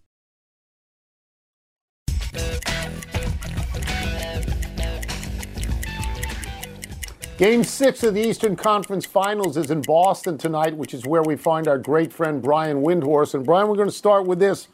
Game 7.37 7.63
six 7.63 8.03
of 8.03 8.13
the 8.13 8.21
Eastern 8.21 8.55
Conference 8.55 9.03
Finals 9.03 9.57
is 9.57 9.71
in 9.71 9.81
Boston 9.81 10.37
tonight, 10.37 10.77
which 10.77 10.93
is 10.93 11.07
where 11.07 11.23
we 11.23 11.35
find 11.35 11.67
our 11.67 11.79
great 11.79 12.13
friend 12.13 12.39
Brian 12.39 12.83
Windhorst. 12.83 13.33
And 13.33 13.43
Brian, 13.43 13.67
we're 13.67 13.77
going 13.77 13.89
to 13.89 13.95
start 13.95 14.27
with 14.27 14.37
this. 14.37 14.67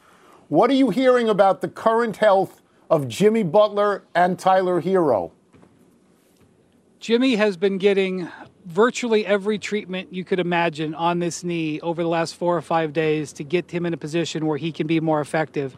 What 0.48 0.68
are 0.68 0.74
you 0.74 0.90
hearing 0.90 1.30
about 1.30 1.62
the 1.62 1.68
current 1.68 2.18
health 2.18 2.60
of 2.90 3.08
Jimmy 3.08 3.42
Butler 3.42 4.04
and 4.14 4.38
Tyler 4.38 4.82
Herro? 4.82 5.30
Jimmy 7.00 7.36
has 7.36 7.56
been 7.56 7.78
getting 7.78 8.28
virtually 8.66 9.24
every 9.24 9.58
treatment 9.58 10.12
you 10.12 10.24
could 10.24 10.38
imagine 10.38 10.94
on 10.94 11.20
this 11.20 11.42
knee 11.42 11.80
over 11.80 12.02
the 12.02 12.08
last 12.08 12.34
four 12.34 12.54
or 12.54 12.60
five 12.60 12.92
days 12.92 13.32
to 13.32 13.44
get 13.44 13.70
him 13.70 13.86
in 13.86 13.94
a 13.94 13.96
position 13.96 14.44
where 14.44 14.58
he 14.58 14.72
can 14.72 14.86
be 14.86 15.00
more 15.00 15.22
effective. 15.22 15.74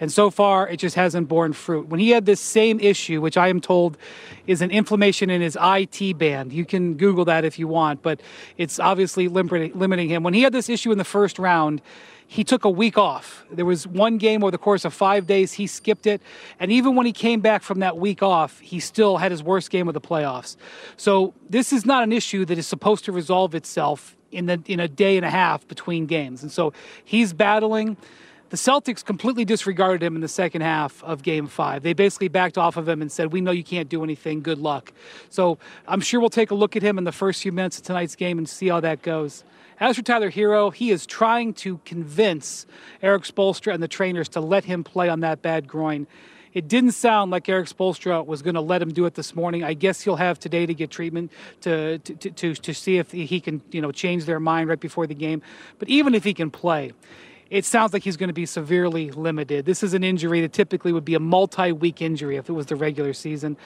And 0.00 0.12
so 0.12 0.30
far, 0.30 0.68
it 0.68 0.76
just 0.76 0.94
hasn't 0.94 1.28
borne 1.28 1.52
fruit. 1.52 1.88
When 1.88 2.00
he 2.00 2.10
had 2.10 2.26
this 2.26 2.40
same 2.40 2.78
issue, 2.80 3.20
which 3.20 3.36
I 3.36 3.48
am 3.48 3.60
told 3.60 3.98
is 4.46 4.62
an 4.62 4.70
inflammation 4.70 5.28
in 5.30 5.40
his 5.40 5.56
IT 5.60 6.18
band, 6.18 6.52
you 6.52 6.64
can 6.64 6.94
Google 6.94 7.24
that 7.24 7.44
if 7.44 7.58
you 7.58 7.66
want, 7.66 8.02
but 8.02 8.20
it's 8.56 8.78
obviously 8.78 9.28
limiting 9.28 10.08
him. 10.08 10.22
When 10.22 10.34
he 10.34 10.42
had 10.42 10.52
this 10.52 10.68
issue 10.68 10.92
in 10.92 10.98
the 10.98 11.04
first 11.04 11.38
round, 11.38 11.82
he 12.30 12.44
took 12.44 12.64
a 12.64 12.70
week 12.70 12.98
off. 12.98 13.46
There 13.50 13.64
was 13.64 13.86
one 13.86 14.18
game 14.18 14.44
over 14.44 14.50
the 14.50 14.58
course 14.58 14.84
of 14.84 14.92
five 14.92 15.26
days, 15.26 15.54
he 15.54 15.66
skipped 15.66 16.06
it. 16.06 16.20
And 16.60 16.70
even 16.70 16.94
when 16.94 17.06
he 17.06 17.12
came 17.12 17.40
back 17.40 17.62
from 17.62 17.80
that 17.80 17.96
week 17.96 18.22
off, 18.22 18.60
he 18.60 18.80
still 18.80 19.16
had 19.16 19.30
his 19.30 19.42
worst 19.42 19.70
game 19.70 19.88
of 19.88 19.94
the 19.94 20.00
playoffs. 20.00 20.56
So 20.98 21.32
this 21.48 21.72
is 21.72 21.86
not 21.86 22.02
an 22.02 22.12
issue 22.12 22.44
that 22.44 22.58
is 22.58 22.66
supposed 22.66 23.06
to 23.06 23.12
resolve 23.12 23.54
itself 23.54 24.14
in, 24.30 24.44
the, 24.44 24.62
in 24.66 24.78
a 24.78 24.88
day 24.88 25.16
and 25.16 25.24
a 25.24 25.30
half 25.30 25.66
between 25.66 26.04
games. 26.04 26.42
And 26.42 26.52
so 26.52 26.74
he's 27.02 27.32
battling. 27.32 27.96
The 28.50 28.56
Celtics 28.56 29.04
completely 29.04 29.44
disregarded 29.44 30.02
him 30.02 30.14
in 30.14 30.22
the 30.22 30.28
second 30.28 30.62
half 30.62 31.04
of 31.04 31.22
game 31.22 31.48
five. 31.48 31.82
They 31.82 31.92
basically 31.92 32.28
backed 32.28 32.56
off 32.56 32.78
of 32.78 32.88
him 32.88 33.02
and 33.02 33.12
said, 33.12 33.30
We 33.30 33.42
know 33.42 33.50
you 33.50 33.64
can't 33.64 33.90
do 33.90 34.02
anything. 34.02 34.40
Good 34.40 34.58
luck. 34.58 34.92
So 35.28 35.58
I'm 35.86 36.00
sure 36.00 36.18
we'll 36.18 36.30
take 36.30 36.50
a 36.50 36.54
look 36.54 36.74
at 36.74 36.82
him 36.82 36.96
in 36.96 37.04
the 37.04 37.12
first 37.12 37.42
few 37.42 37.52
minutes 37.52 37.76
of 37.76 37.84
tonight's 37.84 38.16
game 38.16 38.38
and 38.38 38.48
see 38.48 38.68
how 38.68 38.80
that 38.80 39.02
goes. 39.02 39.44
As 39.80 39.96
for 39.96 40.02
Tyler 40.02 40.30
Herro, 40.30 40.72
he 40.72 40.90
is 40.90 41.04
trying 41.04 41.52
to 41.54 41.78
convince 41.84 42.66
Erik 43.02 43.24
Spoelstra 43.24 43.74
and 43.74 43.82
the 43.82 43.88
trainers 43.88 44.30
to 44.30 44.40
let 44.40 44.64
him 44.64 44.82
play 44.82 45.10
on 45.10 45.20
that 45.20 45.42
bad 45.42 45.68
groin. 45.68 46.06
It 46.54 46.66
didn't 46.66 46.92
sound 46.92 47.30
like 47.30 47.48
Erik 47.48 47.68
Spoelstra 47.68 48.24
was 48.24 48.40
going 48.40 48.54
to 48.54 48.60
let 48.62 48.80
him 48.80 48.92
do 48.92 49.04
it 49.04 49.14
this 49.14 49.36
morning. 49.36 49.62
I 49.62 49.74
guess 49.74 50.00
he'll 50.00 50.16
have 50.16 50.38
today 50.40 50.64
to 50.64 50.74
get 50.74 50.90
treatment 50.90 51.30
to, 51.60 51.98
to, 51.98 52.14
to, 52.16 52.54
to 52.54 52.74
see 52.74 52.96
if 52.96 53.12
he 53.12 53.40
can 53.40 53.60
you 53.70 53.82
know 53.82 53.92
change 53.92 54.24
their 54.24 54.40
mind 54.40 54.70
right 54.70 54.80
before 54.80 55.06
the 55.06 55.14
game. 55.14 55.42
But 55.78 55.90
even 55.90 56.14
if 56.14 56.24
he 56.24 56.32
can 56.32 56.50
play, 56.50 56.92
it 57.50 57.64
sounds 57.64 57.92
like 57.92 58.02
he's 58.02 58.16
going 58.16 58.28
to 58.28 58.34
be 58.34 58.46
severely 58.46 59.10
limited. 59.10 59.64
This 59.64 59.82
is 59.82 59.94
an 59.94 60.04
injury 60.04 60.40
that 60.42 60.52
typically 60.52 60.92
would 60.92 61.04
be 61.04 61.14
a 61.14 61.20
multi-week 61.20 62.02
injury 62.02 62.36
if 62.36 62.48
it 62.48 62.52
was 62.52 62.66
the 62.66 62.76
regular 62.76 63.12
season. 63.12 63.56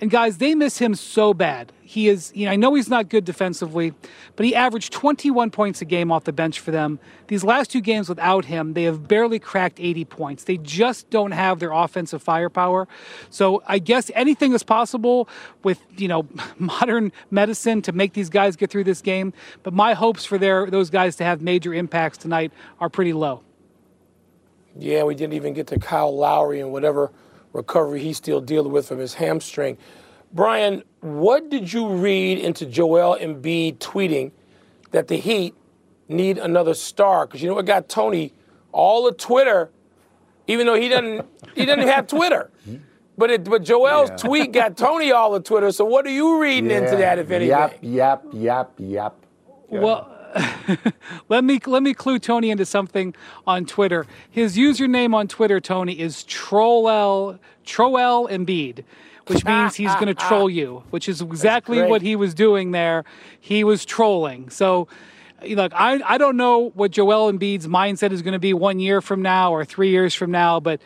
And 0.00 0.10
guys, 0.10 0.38
they 0.38 0.54
miss 0.54 0.78
him 0.78 0.94
so 0.94 1.32
bad. 1.32 1.72
He 1.82 2.08
is, 2.08 2.32
you 2.34 2.46
know, 2.46 2.52
I 2.52 2.56
know 2.56 2.74
he's 2.74 2.88
not 2.88 3.08
good 3.08 3.24
defensively, 3.24 3.94
but 4.36 4.44
he 4.44 4.54
averaged 4.54 4.92
21 4.92 5.50
points 5.50 5.80
a 5.80 5.84
game 5.84 6.10
off 6.10 6.24
the 6.24 6.32
bench 6.32 6.58
for 6.58 6.72
them. 6.72 6.98
These 7.28 7.44
last 7.44 7.70
two 7.70 7.80
games 7.80 8.08
without 8.08 8.46
him, 8.46 8.72
they 8.72 8.82
have 8.84 9.06
barely 9.06 9.38
cracked 9.38 9.78
80 9.78 10.04
points. 10.06 10.44
They 10.44 10.56
just 10.56 11.08
don't 11.10 11.30
have 11.30 11.60
their 11.60 11.70
offensive 11.70 12.22
firepower. 12.22 12.88
So 13.30 13.62
I 13.66 13.78
guess 13.78 14.10
anything 14.14 14.52
is 14.52 14.62
possible 14.62 15.28
with, 15.62 15.80
you 15.96 16.08
know, 16.08 16.26
modern 16.58 17.12
medicine 17.30 17.80
to 17.82 17.92
make 17.92 18.14
these 18.14 18.30
guys 18.30 18.56
get 18.56 18.70
through 18.70 18.84
this 18.84 19.00
game. 19.00 19.32
But 19.62 19.72
my 19.72 19.94
hopes 19.94 20.24
for 20.24 20.38
their 20.38 20.68
those 20.70 20.90
guys 20.90 21.16
to 21.16 21.24
have 21.24 21.40
major 21.40 21.72
impacts 21.72 22.18
tonight 22.18 22.52
are 22.80 22.88
pretty 22.88 23.12
low. 23.12 23.42
Yeah, 24.76 25.04
we 25.04 25.14
didn't 25.14 25.34
even 25.34 25.54
get 25.54 25.68
to 25.68 25.78
Kyle 25.78 26.14
Lowry 26.16 26.60
and 26.60 26.72
whatever 26.72 27.12
recovery 27.54 28.02
he's 28.02 28.18
still 28.18 28.42
dealing 28.42 28.72
with 28.72 28.88
from 28.88 28.98
his 28.98 29.14
hamstring. 29.14 29.78
Brian, 30.32 30.82
what 31.00 31.48
did 31.48 31.72
you 31.72 31.88
read 31.88 32.38
into 32.38 32.66
Joel 32.66 33.16
Embiid 33.16 33.78
tweeting 33.78 34.32
that 34.90 35.08
the 35.08 35.16
Heat 35.16 35.54
need 36.08 36.36
another 36.36 36.74
star? 36.74 37.26
Because 37.26 37.40
you 37.40 37.48
know 37.48 37.54
what 37.54 37.64
got 37.64 37.88
Tony 37.88 38.32
all 38.72 39.06
of 39.06 39.16
Twitter, 39.16 39.70
even 40.48 40.66
though 40.66 40.74
he 40.74 40.88
doesn't 40.88 41.24
he 41.54 41.64
doesn't 41.64 41.88
have 41.88 42.06
Twitter. 42.06 42.50
But 43.16 43.30
it, 43.30 43.44
but 43.44 43.62
Joel's 43.62 44.10
yeah. 44.10 44.16
tweet 44.16 44.50
got 44.50 44.76
Tony 44.76 45.12
all 45.12 45.36
of 45.36 45.44
Twitter. 45.44 45.70
So 45.70 45.84
what 45.84 46.04
are 46.04 46.10
you 46.10 46.40
reading 46.40 46.68
yeah. 46.68 46.78
into 46.78 46.96
that, 46.96 47.20
if 47.20 47.30
anything? 47.30 47.50
Yep, 47.50 47.78
yep, 47.82 48.24
yep, 48.32 48.72
yep. 48.76 49.14
Well, 49.68 50.13
let 51.28 51.44
me 51.44 51.60
let 51.66 51.82
me 51.82 51.94
clue 51.94 52.18
Tony 52.18 52.50
into 52.50 52.64
something 52.64 53.14
on 53.46 53.66
Twitter. 53.66 54.06
His 54.30 54.56
username 54.56 55.14
on 55.14 55.28
Twitter, 55.28 55.60
Tony, 55.60 55.98
is 55.98 56.24
Troel 56.24 57.38
Troel 57.64 58.30
Embiid, 58.30 58.84
which 59.26 59.44
means 59.46 59.74
he's 59.74 59.94
going 59.94 60.06
to 60.06 60.14
troll 60.14 60.50
you, 60.50 60.82
which 60.90 61.08
is 61.08 61.20
exactly 61.20 61.82
what 61.82 62.02
he 62.02 62.16
was 62.16 62.34
doing 62.34 62.72
there. 62.72 63.04
He 63.40 63.64
was 63.64 63.84
trolling. 63.84 64.50
So. 64.50 64.88
Look, 65.46 65.74
I, 65.74 66.00
I 66.06 66.16
don't 66.16 66.38
know 66.38 66.70
what 66.70 66.90
Joel 66.90 67.30
Embiid's 67.30 67.66
mindset 67.66 68.12
is 68.12 68.22
going 68.22 68.32
to 68.32 68.38
be 68.38 68.54
one 68.54 68.78
year 68.78 69.02
from 69.02 69.20
now 69.20 69.52
or 69.52 69.62
three 69.62 69.90
years 69.90 70.14
from 70.14 70.30
now, 70.30 70.58
but 70.58 70.80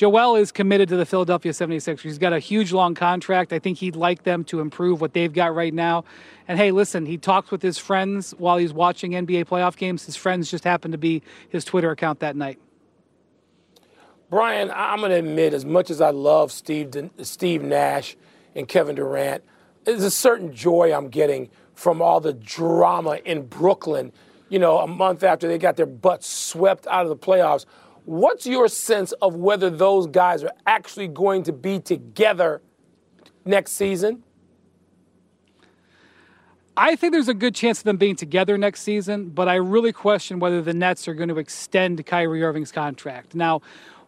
Joel 0.00 0.36
is 0.36 0.50
committed 0.50 0.88
to 0.88 0.96
the 0.96 1.04
Philadelphia 1.04 1.52
76ers. 1.52 2.00
He's 2.00 2.16
got 2.16 2.32
a 2.32 2.38
huge 2.38 2.72
long 2.72 2.94
contract. 2.94 3.52
I 3.52 3.58
think 3.58 3.76
he'd 3.76 3.96
like 3.96 4.22
them 4.22 4.44
to 4.44 4.60
improve 4.60 5.02
what 5.02 5.12
they've 5.12 5.30
got 5.30 5.54
right 5.54 5.74
now. 5.74 6.04
And 6.48 6.58
hey, 6.58 6.70
listen, 6.70 7.04
he 7.04 7.18
talks 7.18 7.50
with 7.50 7.60
his 7.60 7.76
friends 7.76 8.30
while 8.38 8.56
he's 8.56 8.72
watching 8.72 9.10
NBA 9.10 9.44
playoff 9.44 9.76
games. 9.76 10.06
His 10.06 10.16
friends 10.16 10.50
just 10.50 10.64
happened 10.64 10.92
to 10.92 10.98
be 10.98 11.20
his 11.50 11.66
Twitter 11.66 11.90
account 11.90 12.20
that 12.20 12.34
night. 12.34 12.58
Brian, 14.30 14.70
I'm 14.74 15.00
going 15.00 15.10
to 15.10 15.18
admit, 15.18 15.52
as 15.52 15.66
much 15.66 15.90
as 15.90 16.00
I 16.00 16.12
love 16.12 16.50
Steve, 16.50 16.94
Steve 17.20 17.60
Nash 17.60 18.16
and 18.54 18.66
Kevin 18.66 18.96
Durant, 18.96 19.44
there's 19.84 20.02
a 20.02 20.10
certain 20.10 20.54
joy 20.54 20.94
I'm 20.96 21.10
getting 21.10 21.50
from 21.74 22.00
all 22.00 22.20
the 22.20 22.32
drama 22.32 23.18
in 23.26 23.48
Brooklyn, 23.48 24.12
you 24.48 24.58
know, 24.58 24.78
a 24.78 24.86
month 24.86 25.22
after 25.22 25.46
they 25.46 25.58
got 25.58 25.76
their 25.76 25.84
butts 25.84 26.26
swept 26.26 26.86
out 26.86 27.02
of 27.02 27.10
the 27.10 27.18
playoffs. 27.18 27.66
What's 28.10 28.44
your 28.44 28.66
sense 28.66 29.12
of 29.22 29.36
whether 29.36 29.70
those 29.70 30.08
guys 30.08 30.42
are 30.42 30.50
actually 30.66 31.06
going 31.06 31.44
to 31.44 31.52
be 31.52 31.78
together 31.78 32.60
next 33.44 33.74
season? 33.74 34.24
I 36.76 36.96
think 36.96 37.12
there's 37.12 37.28
a 37.28 37.34
good 37.34 37.54
chance 37.54 37.78
of 37.78 37.84
them 37.84 37.98
being 37.98 38.16
together 38.16 38.58
next 38.58 38.80
season, 38.80 39.28
but 39.28 39.48
I 39.48 39.54
really 39.54 39.92
question 39.92 40.40
whether 40.40 40.60
the 40.60 40.74
Nets 40.74 41.06
are 41.06 41.14
going 41.14 41.28
to 41.28 41.38
extend 41.38 42.04
Kyrie 42.04 42.42
Irving's 42.42 42.72
contract. 42.72 43.36
Now, 43.36 43.60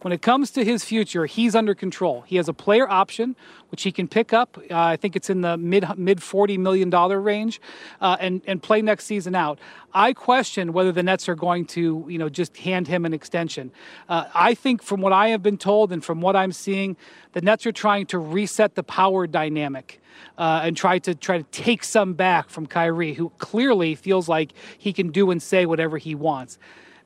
When 0.02 0.12
it 0.12 0.20
comes 0.20 0.50
to 0.52 0.64
his 0.64 0.84
future, 0.84 1.26
he's 1.26 1.54
under 1.54 1.76
control. 1.76 2.22
He 2.22 2.34
has 2.34 2.48
a 2.48 2.52
player 2.52 2.90
option, 2.90 3.36
which 3.70 3.84
he 3.84 3.92
can 3.92 4.08
pick 4.08 4.32
up. 4.32 4.58
Uh, 4.58 4.76
I 4.76 4.96
think 4.96 5.14
it's 5.14 5.30
in 5.30 5.42
the 5.42 5.56
mid 5.56 5.86
mid 5.96 6.20
forty 6.20 6.58
million 6.58 6.90
dollar 6.90 7.20
range, 7.20 7.60
uh, 8.00 8.16
and 8.18 8.42
and 8.48 8.60
play 8.60 8.82
next 8.82 9.04
season 9.04 9.36
out. 9.36 9.60
I 9.94 10.12
question 10.12 10.72
whether 10.72 10.90
the 10.90 11.04
Nets 11.04 11.28
are 11.28 11.36
going 11.36 11.66
to 11.66 12.04
you 12.08 12.18
know 12.18 12.28
just 12.28 12.56
hand 12.56 12.88
him 12.88 13.04
an 13.04 13.14
extension. 13.14 13.70
Uh, 14.08 14.24
I 14.34 14.54
think 14.54 14.82
from 14.82 15.00
what 15.02 15.12
I 15.12 15.28
have 15.28 15.42
been 15.42 15.58
told 15.58 15.92
and 15.92 16.04
from 16.04 16.20
what 16.20 16.34
I'm 16.34 16.52
seeing, 16.52 16.96
the 17.32 17.40
Nets 17.40 17.64
are 17.64 17.72
trying 17.72 18.06
to 18.06 18.18
reset 18.18 18.74
the 18.74 18.82
power 18.82 19.28
dynamic. 19.28 20.00
Uh, 20.36 20.60
and 20.62 20.76
try 20.76 20.98
to 20.98 21.14
try 21.14 21.38
to 21.38 21.44
take 21.44 21.82
some 21.82 22.12
back 22.12 22.48
from 22.48 22.66
Kyrie, 22.66 23.14
who 23.14 23.30
clearly 23.38 23.94
feels 23.94 24.28
like 24.28 24.52
he 24.78 24.92
can 24.92 25.10
do 25.10 25.30
and 25.30 25.42
say 25.42 25.64
whatever 25.66 25.98
he 25.98 26.14
wants. 26.14 26.58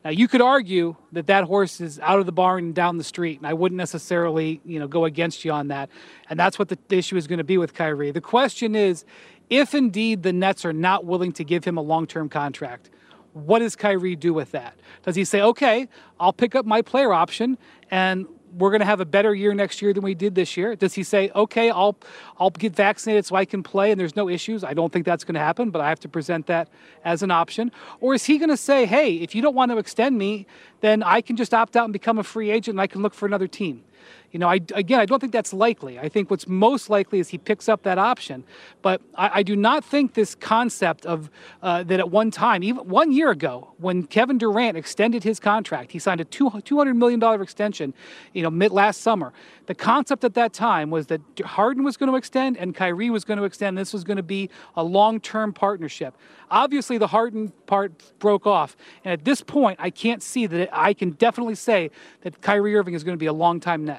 Now 0.07 0.13
you 0.13 0.29
could 0.29 0.41
argue 0.41 0.95
that 1.11 1.27
that 1.27 1.43
horse 1.43 1.81
is 1.81 1.99
out 1.99 2.21
of 2.21 2.27
the 2.27 2.33
barn 2.33 2.67
and 2.67 2.75
down 2.77 2.97
the 2.97 3.03
street, 3.03 3.39
and 3.39 3.47
I 3.49 3.55
wouldn't 3.55 3.77
necessarily, 3.77 4.61
you 4.65 4.79
know, 4.79 4.87
go 4.87 5.05
against 5.05 5.45
you 5.45 5.51
on 5.51 5.67
that. 5.67 5.91
And 6.31 6.39
that's 6.39 6.61
what 6.61 6.69
the 6.69 6.79
issue 6.91 7.17
is 7.17 7.27
going 7.27 7.39
to 7.39 7.45
be 7.45 7.59
with 7.59 7.75
Kyrie. 7.75 8.13
The 8.13 8.21
question 8.21 8.77
is, 8.77 9.05
if 9.51 9.75
indeed 9.75 10.23
the 10.23 10.33
Nets 10.33 10.65
are 10.65 10.73
not 10.73 11.05
willing 11.05 11.33
to 11.33 11.43
give 11.43 11.65
him 11.65 11.77
a 11.77 11.81
long-term 11.81 12.29
contract, 12.29 12.89
what 13.33 13.59
does 13.59 13.75
Kyrie 13.75 14.15
do 14.15 14.33
with 14.33 14.53
that? 14.53 14.79
Does 15.03 15.17
he 15.17 15.25
say, 15.25 15.43
"Okay, 15.43 15.89
I'll 16.21 16.33
pick 16.33 16.55
up 16.55 16.65
my 16.65 16.83
player 16.83 17.13
option 17.13 17.59
and 17.91 18.29
we're 18.57 18.71
going 18.71 18.81
to 18.81 18.87
have 18.87 19.01
a 19.01 19.05
better 19.05 19.35
year 19.35 19.55
next 19.55 19.83
year 19.83 19.93
than 19.93 20.03
we 20.03 20.15
did 20.15 20.35
this 20.35 20.57
year? 20.57 20.75
Does 20.77 20.95
he 20.95 21.03
say, 21.03 21.31
okay, 21.35 21.71
I'll 21.71 21.97
I'll 22.39 22.51
get 22.51 22.75
vaccinated 22.75 23.27
so 23.27 23.37
I 23.37 23.45
can 23.45 23.63
play 23.63 23.91
and 23.91 24.01
there's 24.01 24.17
no 24.17 24.29
issues? 24.29 24.65
I 24.65 24.75
don't 24.75 24.93
think 24.93 25.05
that's 25.05 25.25
going 25.25 25.35
to 25.35 25.41
happen, 25.41 25.71
but 25.71 25.81
I 25.81 25.89
have 25.89 26.01
to 26.01 26.09
present 26.09 26.47
that 26.47 26.69
as 27.05 27.23
an 27.23 27.31
option. 27.31 27.71
Or 28.01 28.15
is 28.15 28.25
he 28.25 28.39
going 28.39 28.51
to 28.51 28.57
say, 28.57 28.87
hey, 28.87 29.17
if 29.17 29.35
you 29.35 29.43
don't 29.43 29.55
want 29.55 29.71
to 29.73 29.79
extend 29.79 30.19
me, 30.19 30.47
then 30.81 31.03
I 31.03 31.21
can 31.21 31.37
just 31.37 31.53
opt 31.53 31.77
out 31.77 31.85
and 31.85 31.93
become 31.93 32.19
a 32.19 32.25
free 32.25 32.51
agent 32.51 32.75
and 32.75 32.81
I 32.81 32.87
can 32.87 33.03
look 33.03 33.15
for 33.15 33.27
another 33.27 33.49
team? 33.49 33.85
You 34.33 34.41
know, 34.41 34.49
I, 34.49 34.61
again, 34.75 35.01
I 35.01 35.07
don't 35.07 35.19
think 35.19 35.33
that's 35.33 35.53
likely. 35.53 35.99
I 35.99 36.09
think 36.09 36.31
what's 36.31 36.47
most 36.47 36.91
likely 36.91 37.21
is 37.21 37.29
he 37.29 37.39
picks 37.39 37.69
up 37.69 37.85
that 37.85 37.99
option. 37.99 38.45
But 38.83 39.01
I, 39.15 39.31
I 39.35 39.43
do 39.43 39.57
not 39.57 39.85
think 39.85 40.15
this 40.15 40.35
concept 40.35 41.07
of 41.07 41.31
uh, 41.63 41.85
that 41.85 42.01
at 42.01 42.11
one 42.11 42.31
time, 42.31 42.63
even 42.63 42.87
one 42.87 43.13
year 43.13 43.31
ago, 43.31 43.73
when 43.79 44.07
Kevin 44.07 44.37
Durant 44.37 44.77
extended 44.77 45.25
his 45.25 45.41
contract, 45.41 45.93
he 45.93 45.99
signed 45.99 46.21
a 46.21 46.25
two, 46.25 46.51
$200 46.51 46.97
million 46.97 47.23
extension, 47.41 47.95
you 48.35 48.43
know, 48.43 48.51
mid 48.51 48.73
last 48.73 49.01
summer. 49.01 49.33
The 49.67 49.75
concept 49.75 50.23
at 50.25 50.35
that 50.35 50.53
time 50.53 50.91
was 50.91 51.07
that 51.07 51.21
Harden 51.45 51.83
was 51.83 51.97
going 51.97 52.11
to 52.11 52.17
extend 52.17 52.57
and 52.57 52.75
Kyrie 52.75 53.11
was 53.11 53.25
going 53.25 53.39
to 53.39 53.45
extend. 53.45 53.79
This 53.79 53.93
was 53.93 54.05
going 54.05 54.19
to 54.19 54.23
be 54.23 54.51
a 54.77 54.85
long 54.85 55.21
term 55.21 55.53
partnership. 55.53 56.15
Obviously, 56.51 56.99
the 56.99 57.09
Harden 57.09 57.53
part 57.67 57.93
broke 58.19 58.47
off. 58.47 58.77
And 59.05 59.13
at 59.13 59.25
this 59.25 59.43
point, 59.43 59.79
I 59.81 59.91
can't 59.91 60.23
see 60.23 60.47
that 60.47 60.69
I 60.73 60.95
can 60.95 61.11
definitely 61.13 61.55
say 61.55 61.91
that 62.21 62.41
Kyrie 62.43 62.77
Irving 62.77 62.95
is 62.95 63.03
going 63.03 63.15
to 63.17 63.21
be 63.21 63.27
a 63.27 63.33
long 63.33 63.61
time 63.61 63.85
net. 63.85 63.96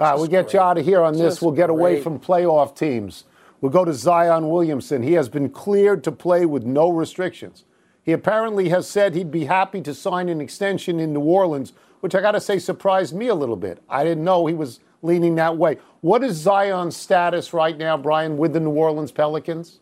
All 0.00 0.06
right, 0.06 0.14
we'll 0.14 0.28
get 0.28 0.54
you 0.54 0.60
out 0.60 0.78
of 0.78 0.84
here 0.86 1.02
on 1.02 1.12
this. 1.12 1.34
Just 1.34 1.42
we'll 1.42 1.52
get 1.52 1.68
away 1.68 1.96
great. 1.96 2.02
from 2.02 2.18
playoff 2.18 2.74
teams. 2.74 3.24
We'll 3.60 3.70
go 3.70 3.84
to 3.84 3.92
Zion 3.92 4.48
Williamson. 4.48 5.02
He 5.02 5.12
has 5.12 5.28
been 5.28 5.50
cleared 5.50 6.02
to 6.04 6.10
play 6.10 6.46
with 6.46 6.64
no 6.64 6.88
restrictions. 6.88 7.66
He 8.02 8.12
apparently 8.12 8.70
has 8.70 8.88
said 8.88 9.14
he'd 9.14 9.30
be 9.30 9.44
happy 9.44 9.82
to 9.82 9.92
sign 9.92 10.30
an 10.30 10.40
extension 10.40 11.00
in 11.00 11.12
New 11.12 11.20
Orleans, 11.20 11.74
which 12.00 12.14
I 12.14 12.22
got 12.22 12.32
to 12.32 12.40
say 12.40 12.58
surprised 12.58 13.14
me 13.14 13.28
a 13.28 13.34
little 13.34 13.56
bit. 13.56 13.82
I 13.90 14.02
didn't 14.02 14.24
know 14.24 14.46
he 14.46 14.54
was 14.54 14.80
leaning 15.02 15.34
that 15.34 15.58
way. 15.58 15.76
What 16.00 16.24
is 16.24 16.34
Zion's 16.34 16.96
status 16.96 17.52
right 17.52 17.76
now, 17.76 17.98
Brian, 17.98 18.38
with 18.38 18.54
the 18.54 18.60
New 18.60 18.70
Orleans 18.70 19.12
Pelicans? 19.12 19.80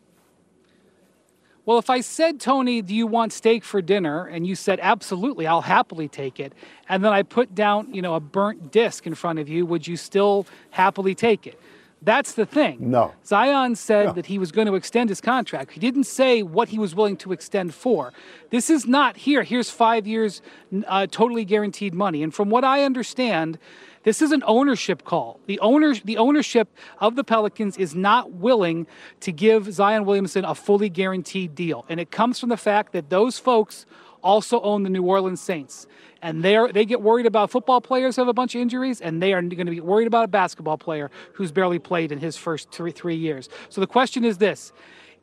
Well, 1.68 1.76
if 1.76 1.90
I 1.90 2.00
said, 2.00 2.40
Tony, 2.40 2.80
do 2.80 2.94
you 2.94 3.06
want 3.06 3.30
steak 3.30 3.62
for 3.62 3.82
dinner? 3.82 4.24
And 4.24 4.46
you 4.46 4.54
said, 4.54 4.80
absolutely, 4.80 5.46
I'll 5.46 5.60
happily 5.60 6.08
take 6.08 6.40
it. 6.40 6.54
And 6.88 7.04
then 7.04 7.12
I 7.12 7.22
put 7.22 7.54
down, 7.54 7.92
you 7.92 8.00
know, 8.00 8.14
a 8.14 8.20
burnt 8.20 8.72
disc 8.72 9.06
in 9.06 9.14
front 9.14 9.38
of 9.38 9.50
you, 9.50 9.66
would 9.66 9.86
you 9.86 9.98
still 9.98 10.46
happily 10.70 11.14
take 11.14 11.46
it? 11.46 11.60
That's 12.00 12.32
the 12.32 12.46
thing. 12.46 12.90
No. 12.90 13.12
Zion 13.22 13.76
said 13.76 14.06
no. 14.06 14.12
that 14.14 14.24
he 14.24 14.38
was 14.38 14.50
going 14.50 14.66
to 14.66 14.76
extend 14.76 15.10
his 15.10 15.20
contract. 15.20 15.72
He 15.72 15.78
didn't 15.78 16.04
say 16.04 16.42
what 16.42 16.70
he 16.70 16.78
was 16.78 16.94
willing 16.94 17.18
to 17.18 17.32
extend 17.32 17.74
for. 17.74 18.14
This 18.48 18.70
is 18.70 18.86
not 18.86 19.18
here. 19.18 19.42
Here's 19.42 19.68
five 19.68 20.06
years, 20.06 20.40
uh, 20.86 21.06
totally 21.10 21.44
guaranteed 21.44 21.92
money. 21.92 22.22
And 22.22 22.32
from 22.32 22.48
what 22.48 22.64
I 22.64 22.82
understand, 22.84 23.58
this 24.02 24.22
is 24.22 24.32
an 24.32 24.42
ownership 24.46 25.04
call. 25.04 25.40
The 25.46 25.58
owners, 25.60 26.02
the 26.02 26.16
ownership 26.16 26.68
of 26.98 27.16
the 27.16 27.24
Pelicans 27.24 27.76
is 27.76 27.94
not 27.94 28.32
willing 28.32 28.86
to 29.20 29.32
give 29.32 29.72
Zion 29.72 30.04
Williamson 30.04 30.44
a 30.44 30.54
fully 30.54 30.88
guaranteed 30.88 31.54
deal, 31.54 31.84
and 31.88 32.00
it 32.00 32.10
comes 32.10 32.38
from 32.38 32.48
the 32.48 32.56
fact 32.56 32.92
that 32.92 33.10
those 33.10 33.38
folks 33.38 33.86
also 34.22 34.60
own 34.62 34.82
the 34.82 34.90
New 34.90 35.02
Orleans 35.02 35.40
Saints. 35.40 35.86
And 36.20 36.42
they 36.42 36.58
they 36.72 36.84
get 36.84 37.00
worried 37.00 37.26
about 37.26 37.50
football 37.50 37.80
players 37.80 38.16
who 38.16 38.22
have 38.22 38.28
a 38.28 38.32
bunch 38.32 38.54
of 38.54 38.60
injuries, 38.60 39.00
and 39.00 39.22
they 39.22 39.32
are 39.32 39.40
going 39.40 39.66
to 39.66 39.70
be 39.70 39.80
worried 39.80 40.08
about 40.08 40.24
a 40.24 40.28
basketball 40.28 40.76
player 40.76 41.10
who's 41.34 41.52
barely 41.52 41.78
played 41.78 42.10
in 42.10 42.18
his 42.18 42.36
first 42.36 42.72
three, 42.72 42.90
three 42.90 43.14
years. 43.14 43.48
So 43.68 43.80
the 43.80 43.86
question 43.86 44.24
is 44.24 44.38
this 44.38 44.72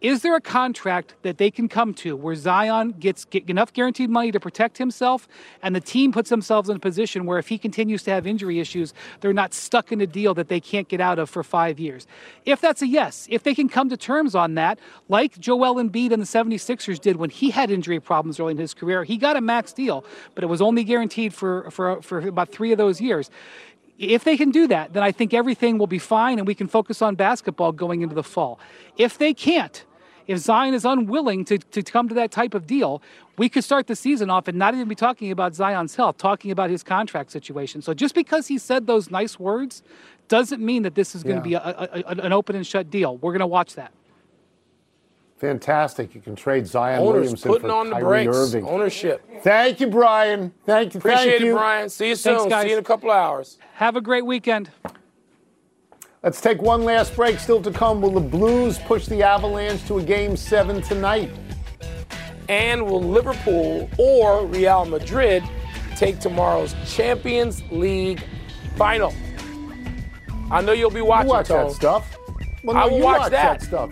is 0.02 0.22
there 0.22 0.36
a 0.36 0.42
contract 0.42 1.16
that 1.22 1.38
they 1.38 1.50
can 1.50 1.68
come 1.68 1.94
to 1.96 2.16
where 2.16 2.36
Zion 2.36 2.92
gets 2.92 3.26
get 3.26 3.50
enough 3.50 3.74
guaranteed 3.74 4.10
money 4.10 4.32
to 4.32 4.40
protect 4.40 4.78
himself 4.78 5.28
and 5.62 5.76
the 5.76 5.80
team 5.80 6.12
puts 6.12 6.30
themselves 6.30 6.70
in 6.70 6.76
a 6.76 6.80
position 6.80 7.26
where 7.26 7.40
if 7.40 7.48
he 7.48 7.58
continues 7.58 8.04
to 8.04 8.12
have 8.12 8.28
injury 8.28 8.60
issues, 8.60 8.94
they're 9.22 9.34
not 9.34 9.54
stuck 9.54 9.92
in 9.92 10.02
a 10.02 10.08
deal 10.08 10.34
that 10.34 10.48
they 10.48 10.60
can't 10.60 10.88
get 10.88 11.02
out 11.02 11.20
of 11.20 11.30
for 11.30 11.44
five 11.44 11.80
years? 11.80 12.08
If 12.46 12.62
that's 12.62 12.82
a 12.82 12.88
yes, 12.88 13.28
if 13.30 13.44
they 13.44 13.56
can 13.56 13.70
come 13.70 13.90
to 13.90 13.98
terms 13.98 14.36
on 14.36 14.56
that, 14.56 14.80
like 15.10 15.38
Joel 15.40 15.76
Embiid 15.76 16.12
and 16.12 16.22
the 16.22 16.28
76ers 16.28 17.00
did 17.00 17.16
when 17.18 17.30
he 17.30 17.50
had 17.50 17.72
injury 17.72 18.00
problems 18.00 18.40
early 18.40 18.52
in 18.52 18.58
his 18.58 18.74
career, 18.74 19.04
he 19.04 19.18
got 19.18 19.36
a 19.36 19.42
max 19.42 19.74
deal, 19.74 20.06
but 20.34 20.44
it 20.44 20.48
was 20.48 20.62
only 20.62 20.84
guaranteed 20.84 21.34
for, 21.34 21.70
for, 21.72 22.02
for 22.02 22.20
about 22.20 22.52
three 22.52 22.72
of 22.72 22.78
those 22.78 23.00
years 23.00 23.30
if 23.98 24.24
they 24.24 24.38
can 24.38 24.52
do 24.52 24.68
that, 24.68 24.94
then 24.94 25.04
I 25.04 25.12
think 25.12 25.34
everything 25.34 25.78
will 25.78 25.88
be 25.88 26.00
fine 26.00 26.38
and 26.38 26.48
we 26.48 26.56
can 26.56 26.68
focus 26.68 27.02
on 27.02 27.16
basketball 27.16 27.72
going 27.72 28.02
into 28.02 28.16
the 28.16 28.24
fall. 28.24 28.60
If 28.98 29.18
they 29.18 29.34
can't, 29.34 29.84
if 30.28 30.40
Zion 30.40 30.74
is 30.74 30.86
unwilling 30.86 31.46
to, 31.46 31.58
to 31.58 31.84
come 31.84 32.10
to 32.10 32.16
that 32.16 32.32
type 32.32 32.54
of 32.54 32.66
deal, 32.66 33.02
we 33.38 33.48
could 33.48 33.64
start 33.64 33.88
the 33.88 33.96
season 33.96 34.30
off 34.30 34.48
and 34.48 34.58
not 34.58 34.74
even 34.74 34.88
be 34.88 34.96
talking 34.96 35.32
about 35.32 35.56
Zion's 35.56 35.96
health, 35.96 36.18
talking 36.18 36.52
about 36.52 36.70
his 36.70 36.84
contract 36.84 37.32
situation. 37.32 37.82
So 37.82 37.94
just 37.94 38.16
because 38.16 38.48
he 38.48 38.58
said 38.58 38.88
those 38.88 39.12
nice 39.12 39.40
words 39.40 39.84
doesn't 40.28 40.64
mean 40.64 40.84
that 40.84 40.96
this 40.96 41.16
is 41.16 41.24
going 41.24 41.42
to 41.42 41.50
yeah. 41.50 41.60
be 41.60 41.70
a, 41.70 42.04
a, 42.08 42.26
an 42.26 42.34
open 42.34 42.56
and 42.56 42.66
shut 42.66 42.90
deal. 42.90 43.18
We're 43.18 43.32
going 43.32 43.42
to 43.42 43.48
watch 43.48 43.76
that. 43.76 43.92
Fantastic. 45.38 46.16
You 46.16 46.22
can 46.22 46.36
trade 46.36 46.66
Zion 46.66 47.02
Owners 47.02 47.14
Williamson 47.14 47.52
putting 47.52 47.68
for 47.68 47.76
on 47.76 47.90
the 47.90 47.96
Kyrie 47.96 48.26
brakes. 48.26 48.38
Irving. 48.38 48.66
Ownership. 48.68 49.22
Thank 49.42 49.82
you, 49.82 49.88
Brian. 49.88 50.54
Thank 50.66 50.94
you. 50.94 51.00
Appreciate 51.00 51.40
Thank 51.40 51.44
it. 51.44 51.54
Brian. 51.54 51.90
See 51.90 52.10
you 52.10 52.16
soon. 52.16 52.50
Thanks, 52.50 52.64
See 52.64 52.70
you 52.70 52.78
in 52.78 52.80
a 52.80 52.84
couple 52.84 53.12
hours. 53.12 53.58
Have 53.74 53.98
a 53.98 54.02
great 54.02 54.26
weekend. 54.26 54.72
Let's 56.24 56.40
take 56.40 56.62
one 56.62 56.86
last 56.86 57.16
break. 57.16 57.38
Still 57.38 57.62
to 57.62 57.72
come. 57.72 58.02
Will 58.02 58.12
the 58.12 58.22
Blues 58.22 58.80
push 58.80 59.08
the 59.08 59.22
Avalanche 59.24 59.86
to 59.88 60.00
a 60.00 60.04
game 60.04 60.38
seven 60.38 60.82
tonight? 60.82 61.30
And 62.48 62.86
will 62.86 63.04
Liverpool 63.04 63.90
or 64.00 64.46
Real 64.46 64.86
Madrid 64.86 65.44
take 65.98 66.20
tomorrow's 66.20 66.74
Champions 66.86 67.62
League 67.72 68.24
final? 68.78 69.14
I 70.50 70.62
know 70.62 70.72
you'll 70.72 70.90
be 70.92 71.02
watching. 71.02 71.28
You 71.28 71.34
watch 71.34 71.48
Tone. 71.48 71.68
that 71.68 71.76
stuff. 71.76 72.18
Well, 72.64 72.76
no, 72.76 72.82
I 72.82 72.86
will 72.86 72.98
you 73.00 73.04
watch 73.04 73.20
watch 73.20 73.32
that. 73.32 73.60
that 73.60 73.68
stuff. 73.68 73.92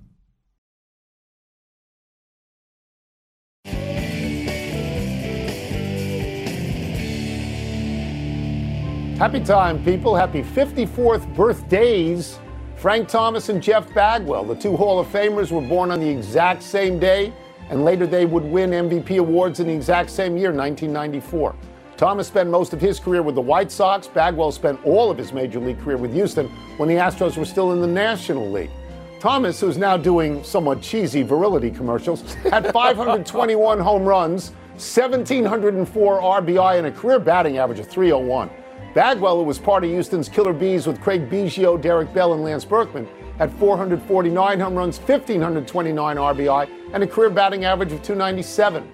Happy 9.21 9.39
time, 9.39 9.85
people. 9.85 10.15
Happy 10.15 10.41
54th 10.41 11.35
birthdays. 11.35 12.39
Frank 12.75 13.07
Thomas 13.07 13.49
and 13.49 13.61
Jeff 13.61 13.93
Bagwell, 13.93 14.43
the 14.45 14.55
two 14.55 14.75
Hall 14.75 14.97
of 14.97 15.05
Famers, 15.09 15.51
were 15.51 15.61
born 15.61 15.91
on 15.91 15.99
the 15.99 16.09
exact 16.09 16.63
same 16.63 16.97
day, 16.97 17.31
and 17.69 17.85
later 17.85 18.07
they 18.07 18.25
would 18.25 18.43
win 18.43 18.71
MVP 18.71 19.19
awards 19.19 19.59
in 19.59 19.67
the 19.67 19.73
exact 19.73 20.09
same 20.09 20.37
year, 20.37 20.51
1994. 20.51 21.55
Thomas 21.97 22.27
spent 22.29 22.49
most 22.49 22.73
of 22.73 22.81
his 22.81 22.99
career 22.99 23.21
with 23.21 23.35
the 23.35 23.41
White 23.41 23.71
Sox. 23.71 24.07
Bagwell 24.07 24.51
spent 24.51 24.83
all 24.83 25.11
of 25.11 25.19
his 25.19 25.33
major 25.33 25.59
league 25.59 25.79
career 25.81 25.97
with 25.97 26.13
Houston 26.13 26.47
when 26.77 26.89
the 26.89 26.95
Astros 26.95 27.37
were 27.37 27.45
still 27.45 27.73
in 27.73 27.79
the 27.79 27.85
National 27.85 28.49
League. 28.49 28.71
Thomas, 29.19 29.61
who's 29.61 29.77
now 29.77 29.97
doing 29.97 30.43
somewhat 30.43 30.81
cheesy 30.81 31.21
virility 31.21 31.69
commercials, 31.69 32.33
had 32.49 32.71
521 32.73 33.77
home 33.77 34.03
runs, 34.03 34.49
1,704 34.79 36.21
RBI, 36.21 36.77
and 36.79 36.87
a 36.87 36.91
career 36.91 37.19
batting 37.19 37.59
average 37.59 37.77
of 37.77 37.87
301. 37.87 38.49
Bagwell, 38.93 39.37
who 39.37 39.43
was 39.43 39.57
part 39.57 39.83
of 39.83 39.89
Houston's 39.89 40.27
Killer 40.27 40.53
Bees 40.53 40.85
with 40.85 40.99
Craig 41.01 41.29
Biggio, 41.29 41.79
Derek 41.79 42.13
Bell, 42.13 42.33
and 42.33 42.43
Lance 42.43 42.65
Berkman, 42.65 43.07
had 43.37 43.51
449 43.53 44.59
home 44.59 44.75
runs, 44.75 44.97
1,529 44.97 46.17
RBI, 46.17 46.69
and 46.93 47.03
a 47.03 47.07
career 47.07 47.29
batting 47.29 47.65
average 47.65 47.91
of 47.91 48.01
297. 48.03 48.91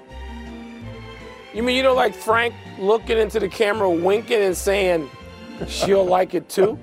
You 1.54 1.64
mean 1.64 1.76
you 1.76 1.82
don't 1.82 1.96
like 1.96 2.14
Frank 2.14 2.54
looking 2.78 3.18
into 3.18 3.40
the 3.40 3.50
camera, 3.50 3.90
winking 3.90 4.42
and 4.42 4.56
saying 4.56 5.10
she'll 5.68 6.06
like 6.06 6.36
it 6.36 6.48
too? 6.50 6.78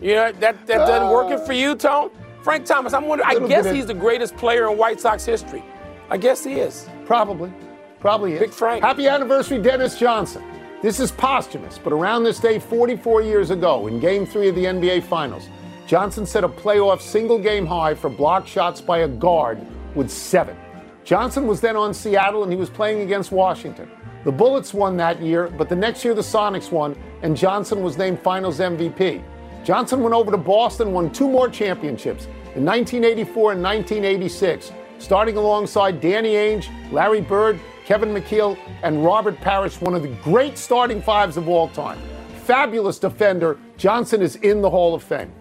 You 0.00 0.14
know 0.14 0.32
that 0.32 0.66
that 0.66 0.78
doesn't 0.78 1.08
uh, 1.08 1.12
working 1.12 1.44
for 1.44 1.52
you, 1.52 1.74
Tone? 1.74 2.10
Frank 2.42 2.64
Thomas, 2.64 2.92
I'm 2.92 3.06
wondering. 3.06 3.28
I 3.28 3.46
guess 3.48 3.70
he's 3.70 3.86
the 3.86 3.94
greatest 3.94 4.36
player 4.36 4.70
in 4.70 4.78
White 4.78 5.00
Sox 5.00 5.24
history. 5.24 5.64
I 6.10 6.16
guess 6.16 6.44
he 6.44 6.54
is. 6.54 6.88
Probably. 7.04 7.52
Probably 7.98 8.34
is. 8.34 8.40
Big 8.40 8.50
Frank. 8.50 8.84
Happy 8.84 9.08
anniversary, 9.08 9.58
Dennis 9.58 9.98
Johnson. 9.98 10.42
This 10.82 11.00
is 11.00 11.10
posthumous, 11.10 11.78
but 11.78 11.94
around 11.94 12.24
this 12.24 12.38
day 12.38 12.58
44 12.58 13.22
years 13.22 13.50
ago, 13.50 13.86
in 13.86 13.98
Game 13.98 14.26
3 14.26 14.50
of 14.50 14.54
the 14.54 14.66
NBA 14.66 15.04
Finals, 15.04 15.48
Johnson 15.86 16.26
set 16.26 16.44
a 16.44 16.48
playoff 16.48 17.00
single 17.00 17.38
game 17.38 17.64
high 17.64 17.94
for 17.94 18.10
block 18.10 18.46
shots 18.46 18.82
by 18.82 18.98
a 18.98 19.08
guard 19.08 19.58
with 19.94 20.10
seven. 20.10 20.54
Johnson 21.02 21.46
was 21.46 21.62
then 21.62 21.76
on 21.76 21.94
Seattle 21.94 22.42
and 22.42 22.52
he 22.52 22.58
was 22.58 22.68
playing 22.68 23.00
against 23.00 23.32
Washington. 23.32 23.90
The 24.24 24.32
Bullets 24.32 24.74
won 24.74 24.98
that 24.98 25.22
year, 25.22 25.48
but 25.48 25.70
the 25.70 25.76
next 25.76 26.04
year 26.04 26.12
the 26.12 26.20
Sonics 26.20 26.70
won, 26.70 26.94
and 27.22 27.34
Johnson 27.34 27.82
was 27.82 27.96
named 27.96 28.20
Finals 28.20 28.58
MVP. 28.58 29.24
Johnson 29.64 30.02
went 30.02 30.14
over 30.14 30.30
to 30.30 30.36
Boston, 30.36 30.92
won 30.92 31.10
two 31.10 31.28
more 31.28 31.48
championships 31.48 32.26
in 32.54 32.66
1984 32.66 33.52
and 33.52 33.62
1986, 33.62 34.72
starting 34.98 35.38
alongside 35.38 36.02
Danny 36.02 36.34
Ainge, 36.34 36.68
Larry 36.92 37.22
Bird, 37.22 37.58
Kevin 37.86 38.08
McHale, 38.08 38.58
and 38.82 39.04
Robert 39.04 39.40
Parish, 39.40 39.80
one 39.80 39.94
of 39.94 40.02
the 40.02 40.08
great 40.24 40.58
starting 40.58 41.00
fives 41.00 41.36
of 41.36 41.48
all 41.48 41.68
time. 41.68 42.00
Fabulous 42.42 42.98
defender, 42.98 43.58
Johnson 43.76 44.22
is 44.22 44.34
in 44.36 44.60
the 44.60 44.68
Hall 44.68 44.92
of 44.92 45.04
Fame. 45.04 45.32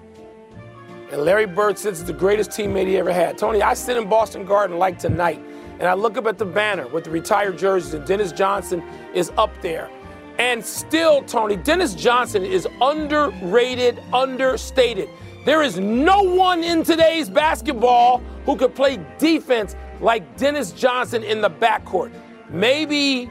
And 1.12 1.24
Larry 1.24 1.48
Bird 1.48 1.80
says 1.80 2.04
the 2.04 2.14
greatest 2.14 2.52
teammate 2.52 2.86
he 2.86 2.98
ever 2.98 3.12
had. 3.12 3.36
Tony, 3.40 3.64
I 3.64 3.74
sit 3.74 3.98
in 3.98 4.08
Boston 4.08 4.46
Garden 4.46 4.78
like 4.78 5.00
tonight, 5.00 5.44
and 5.80 5.90
I 5.90 5.96
look 5.96 6.18
up 6.18 6.28
at 6.28 6.38
the 6.38 6.46
banner 6.46 6.88
with 6.88 7.06
the 7.06 7.10
retired 7.10 7.58
jerseys, 7.58 7.96
and 7.96 8.06
Dennis 8.06 8.32
Johnson 8.32 8.84
is 9.16 9.32
up 9.40 9.52
there. 9.64 9.90
And 10.38 10.64
still, 10.64 11.24
Tony, 11.24 11.56
Dennis 11.56 11.96
Johnson 11.96 12.46
is 12.46 12.68
underrated, 12.80 14.00
understated. 14.14 15.10
There 15.46 15.64
is 15.64 15.80
no 15.80 16.22
one 16.22 16.64
in 16.64 16.84
today's 16.84 17.28
basketball 17.28 18.20
who 18.46 18.56
could 18.56 18.76
play 18.76 19.04
defense 19.18 19.76
like 20.00 20.38
Dennis 20.38 20.72
Johnson 20.74 21.24
in 21.24 21.42
the 21.42 21.50
backcourt. 21.50 22.12
Maybe 22.50 23.30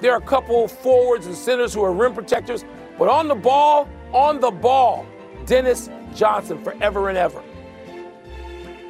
there 0.00 0.12
are 0.12 0.18
a 0.18 0.26
couple 0.26 0.66
forwards 0.68 1.26
and 1.26 1.34
centers 1.34 1.72
who 1.74 1.82
are 1.82 1.92
rim 1.92 2.14
protectors, 2.14 2.64
but 2.98 3.08
on 3.08 3.28
the 3.28 3.34
ball, 3.34 3.88
on 4.12 4.40
the 4.40 4.50
ball, 4.50 5.06
Dennis 5.46 5.88
Johnson 6.14 6.62
forever 6.62 7.08
and 7.08 7.18
ever. 7.18 7.42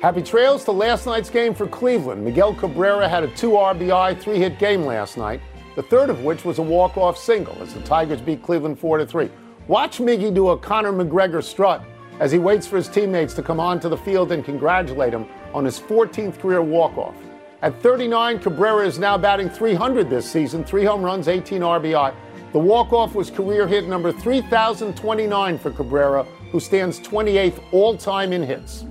Happy 0.01 0.23
trails 0.23 0.65
to 0.65 0.73
last 0.73 1.07
night's 1.07 1.31
game 1.31 1.55
for 1.55 1.67
Cleveland. 1.67 2.25
Miguel 2.25 2.55
Cabrera 2.55 3.09
had 3.09 3.25
a 3.25 3.29
two 3.29 3.53
RBI, 3.53 4.21
three 4.21 4.39
hit 4.39 4.59
game 4.59 4.85
last 4.85 5.17
night, 5.17 5.41
the 5.75 5.83
third 5.83 6.11
of 6.11 6.23
which 6.23 6.45
was 6.45 6.59
a 6.59 6.63
walk 6.63 6.97
off 6.97 7.19
single 7.19 7.57
as 7.63 7.75
the 7.75 7.81
Tigers 7.81 8.21
beat 8.21 8.43
Cleveland 8.43 8.79
4 8.79 9.05
3. 9.05 9.31
Watch 9.69 9.99
Miggy 9.99 10.33
do 10.33 10.51
a 10.51 10.59
Conor 10.59 10.93
McGregor 10.93 11.43
strut 11.43 11.83
as 12.21 12.31
he 12.31 12.39
waits 12.39 12.67
for 12.67 12.77
his 12.77 12.89
teammates 12.89 13.35
to 13.35 13.43
come 13.43 13.59
onto 13.59 13.89
the 13.89 13.97
field 13.97 14.33
and 14.33 14.45
congratulate 14.45 15.13
him 15.13 15.27
on 15.53 15.65
his 15.65 15.81
14th 15.81 16.39
career 16.41 16.63
walk 16.63 16.97
off. 16.97 17.17
At 17.63 17.81
39, 17.83 18.41
Cabrera 18.41 18.87
is 18.87 18.99
now 18.99 19.17
batting 19.17 19.49
300 19.49 20.11
this 20.11 20.31
season, 20.31 20.63
three 20.63 20.85
home 20.85 21.03
runs, 21.03 21.27
18 21.27 21.63
RBI. 21.63 22.15
The 22.53 22.59
walk 22.59 22.93
off 22.93 23.15
was 23.15 23.31
career 23.31 23.67
hit 23.67 23.89
number 23.89 24.13
3,029 24.13 25.59
for 25.59 25.71
Cabrera, 25.71 26.25
who 26.53 26.61
stands 26.61 27.01
28th 27.01 27.63
all 27.73 27.97
time 27.97 28.35
in 28.35 28.43
hits. 28.43 28.85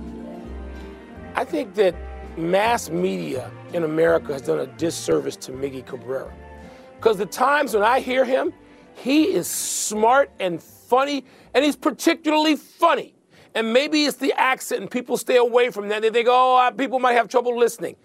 I 1.36 1.44
think 1.44 1.74
that 1.74 1.94
mass 2.36 2.90
media 2.90 3.52
in 3.72 3.84
America 3.84 4.32
has 4.32 4.42
done 4.42 4.58
a 4.58 4.66
disservice 4.66 5.36
to 5.36 5.52
Miggy 5.52 5.86
Cabrera. 5.86 6.32
Because 6.96 7.18
the 7.18 7.26
times 7.26 7.72
when 7.72 7.84
I 7.84 8.00
hear 8.00 8.24
him, 8.24 8.52
he 8.96 9.32
is 9.32 9.46
smart 9.46 10.30
and 10.40 10.60
funny, 10.60 11.24
and 11.54 11.64
he's 11.64 11.76
particularly 11.76 12.56
funny. 12.56 13.14
And 13.54 13.72
maybe 13.72 14.06
it's 14.06 14.16
the 14.16 14.32
accent, 14.32 14.80
and 14.80 14.90
people 14.90 15.16
stay 15.16 15.36
away 15.36 15.70
from 15.70 15.88
that. 15.88 16.02
They 16.02 16.10
think, 16.10 16.26
oh, 16.28 16.56
uh, 16.56 16.72
people 16.72 16.98
might 16.98 17.12
have 17.12 17.28
trouble 17.28 17.56
listening. 17.56 17.96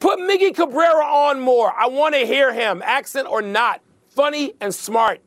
Put 0.00 0.20
Miggy 0.20 0.54
Cabrera 0.54 1.04
on 1.04 1.40
more. 1.40 1.72
I 1.76 1.86
want 1.86 2.14
to 2.14 2.20
hear 2.20 2.52
him, 2.52 2.82
accent 2.84 3.28
or 3.28 3.42
not. 3.42 3.80
Funny 4.08 4.54
and 4.60 4.74
smart. 4.74 5.20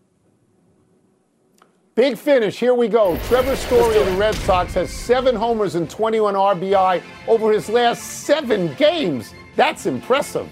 Big 1.95 2.17
finish. 2.17 2.57
Here 2.57 2.73
we 2.73 2.87
go. 2.87 3.17
Trevor 3.27 3.55
Story 3.57 3.97
of 3.99 4.05
the 4.05 4.13
Red 4.13 4.33
Sox 4.35 4.73
has 4.75 4.89
seven 4.89 5.35
homers 5.35 5.75
and 5.75 5.89
21 5.89 6.35
RBI 6.35 7.03
over 7.27 7.51
his 7.51 7.67
last 7.67 8.01
seven 8.23 8.73
games. 8.75 9.33
That's 9.57 9.85
impressive. 9.85 10.49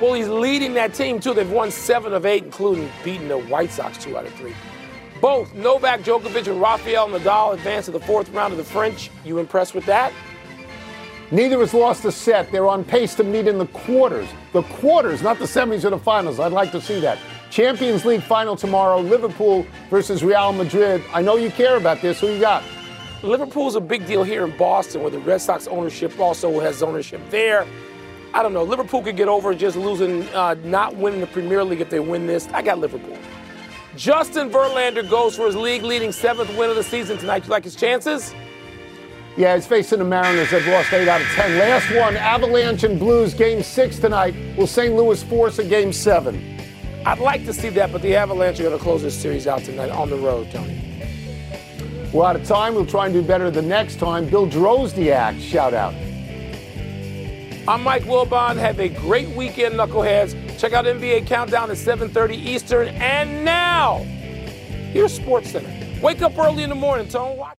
Well, 0.00 0.14
he's 0.14 0.28
leading 0.28 0.74
that 0.74 0.92
team, 0.92 1.20
too. 1.20 1.32
They've 1.32 1.50
won 1.50 1.70
seven 1.70 2.12
of 2.12 2.26
eight, 2.26 2.42
including 2.42 2.90
beating 3.04 3.28
the 3.28 3.38
White 3.38 3.70
Sox 3.70 3.98
two 3.98 4.18
out 4.18 4.26
of 4.26 4.32
three. 4.34 4.54
Both 5.20 5.54
Novak 5.54 6.00
Djokovic 6.00 6.50
and 6.50 6.60
Rafael 6.60 7.08
Nadal 7.08 7.54
advanced 7.54 7.86
to 7.86 7.92
the 7.92 8.00
fourth 8.00 8.28
round 8.30 8.52
of 8.52 8.56
the 8.56 8.64
French. 8.64 9.10
You 9.24 9.38
impressed 9.38 9.74
with 9.74 9.86
that? 9.86 10.12
Neither 11.32 11.60
has 11.60 11.72
lost 11.72 12.04
a 12.04 12.10
set. 12.10 12.50
They're 12.50 12.66
on 12.66 12.82
pace 12.82 13.14
to 13.14 13.24
meet 13.24 13.46
in 13.46 13.58
the 13.58 13.66
quarters. 13.66 14.28
The 14.52 14.62
quarters, 14.62 15.22
not 15.22 15.38
the 15.38 15.44
semis 15.44 15.84
or 15.84 15.90
the 15.90 15.98
finals. 15.98 16.40
I'd 16.40 16.52
like 16.52 16.72
to 16.72 16.80
see 16.80 16.98
that. 17.00 17.18
Champions 17.50 18.04
League 18.04 18.22
final 18.22 18.56
tomorrow, 18.56 19.00
Liverpool 19.00 19.64
versus 19.90 20.24
Real 20.24 20.52
Madrid. 20.52 21.02
I 21.12 21.22
know 21.22 21.36
you 21.36 21.50
care 21.50 21.76
about 21.76 22.00
this. 22.02 22.20
Who 22.20 22.28
you 22.28 22.40
got? 22.40 22.64
Liverpool's 23.22 23.76
a 23.76 23.80
big 23.80 24.06
deal 24.06 24.24
here 24.24 24.44
in 24.44 24.56
Boston, 24.56 25.02
where 25.02 25.10
the 25.10 25.18
Red 25.20 25.40
Sox 25.40 25.66
ownership 25.66 26.18
also 26.18 26.58
has 26.60 26.82
ownership 26.82 27.20
there. 27.30 27.66
I 28.32 28.42
don't 28.42 28.52
know. 28.52 28.62
Liverpool 28.62 29.02
could 29.02 29.16
get 29.16 29.28
over 29.28 29.54
just 29.54 29.76
losing, 29.76 30.22
uh, 30.28 30.54
not 30.64 30.96
winning 30.96 31.20
the 31.20 31.26
Premier 31.26 31.62
League 31.62 31.80
if 31.80 31.90
they 31.90 32.00
win 32.00 32.26
this. 32.26 32.48
I 32.48 32.62
got 32.62 32.78
Liverpool. 32.78 33.18
Justin 33.96 34.50
Verlander 34.50 35.08
goes 35.08 35.36
for 35.36 35.46
his 35.46 35.56
league 35.56 35.82
leading 35.82 36.12
seventh 36.12 36.56
win 36.56 36.70
of 36.70 36.76
the 36.76 36.82
season 36.82 37.18
tonight. 37.18 37.44
You 37.44 37.50
like 37.50 37.64
his 37.64 37.74
chances? 37.74 38.34
Yeah, 39.36 39.54
he's 39.54 39.66
facing 39.66 40.00
the 40.00 40.04
Mariners. 40.04 40.50
They've 40.50 40.66
lost 40.66 40.92
8 40.92 41.08
out 41.08 41.20
of 41.20 41.26
10. 41.28 41.58
Last 41.58 41.94
one, 41.94 42.16
Avalanche 42.16 42.82
and 42.82 42.98
Blues, 42.98 43.32
game 43.32 43.62
six 43.62 43.98
tonight. 43.98 44.34
Will 44.56 44.66
St. 44.66 44.94
Louis 44.94 45.22
force 45.22 45.58
a 45.58 45.64
game 45.64 45.92
seven? 45.92 46.58
I'd 47.06 47.20
like 47.20 47.46
to 47.46 47.54
see 47.54 47.70
that, 47.70 47.92
but 47.92 48.02
the 48.02 48.14
Avalanche 48.16 48.60
are 48.60 48.64
going 48.64 48.76
to 48.76 48.82
close 48.82 49.02
this 49.02 49.18
series 49.18 49.46
out 49.46 49.62
tonight 49.62 49.90
on 49.90 50.10
the 50.10 50.16
road, 50.16 50.50
Tony. 50.50 50.90
We're 52.12 52.26
out 52.26 52.36
of 52.36 52.44
time. 52.44 52.74
We'll 52.74 52.86
try 52.86 53.06
and 53.06 53.14
do 53.14 53.22
better 53.22 53.50
the 53.50 53.62
next 53.62 53.96
time. 53.96 54.28
Bill 54.28 54.46
Drozdiak, 54.46 55.40
shout 55.40 55.74
out. 55.74 55.94
I'm 57.68 57.82
Mike 57.84 58.02
Wilbon. 58.02 58.56
Have 58.56 58.80
a 58.80 58.88
great 58.88 59.28
weekend, 59.36 59.76
Knuckleheads. 59.76 60.58
Check 60.58 60.72
out 60.72 60.86
NBA 60.86 61.26
Countdown 61.26 61.70
at 61.70 61.76
7.30 61.76 62.34
Eastern. 62.34 62.88
And 62.88 63.44
now, 63.44 63.98
here's 64.92 65.18
SportsCenter. 65.18 66.00
Wake 66.02 66.20
up 66.20 66.36
early 66.36 66.64
in 66.64 66.68
the 66.68 66.74
morning, 66.74 67.08
Tone. 67.08 67.36
Watch. 67.36 67.56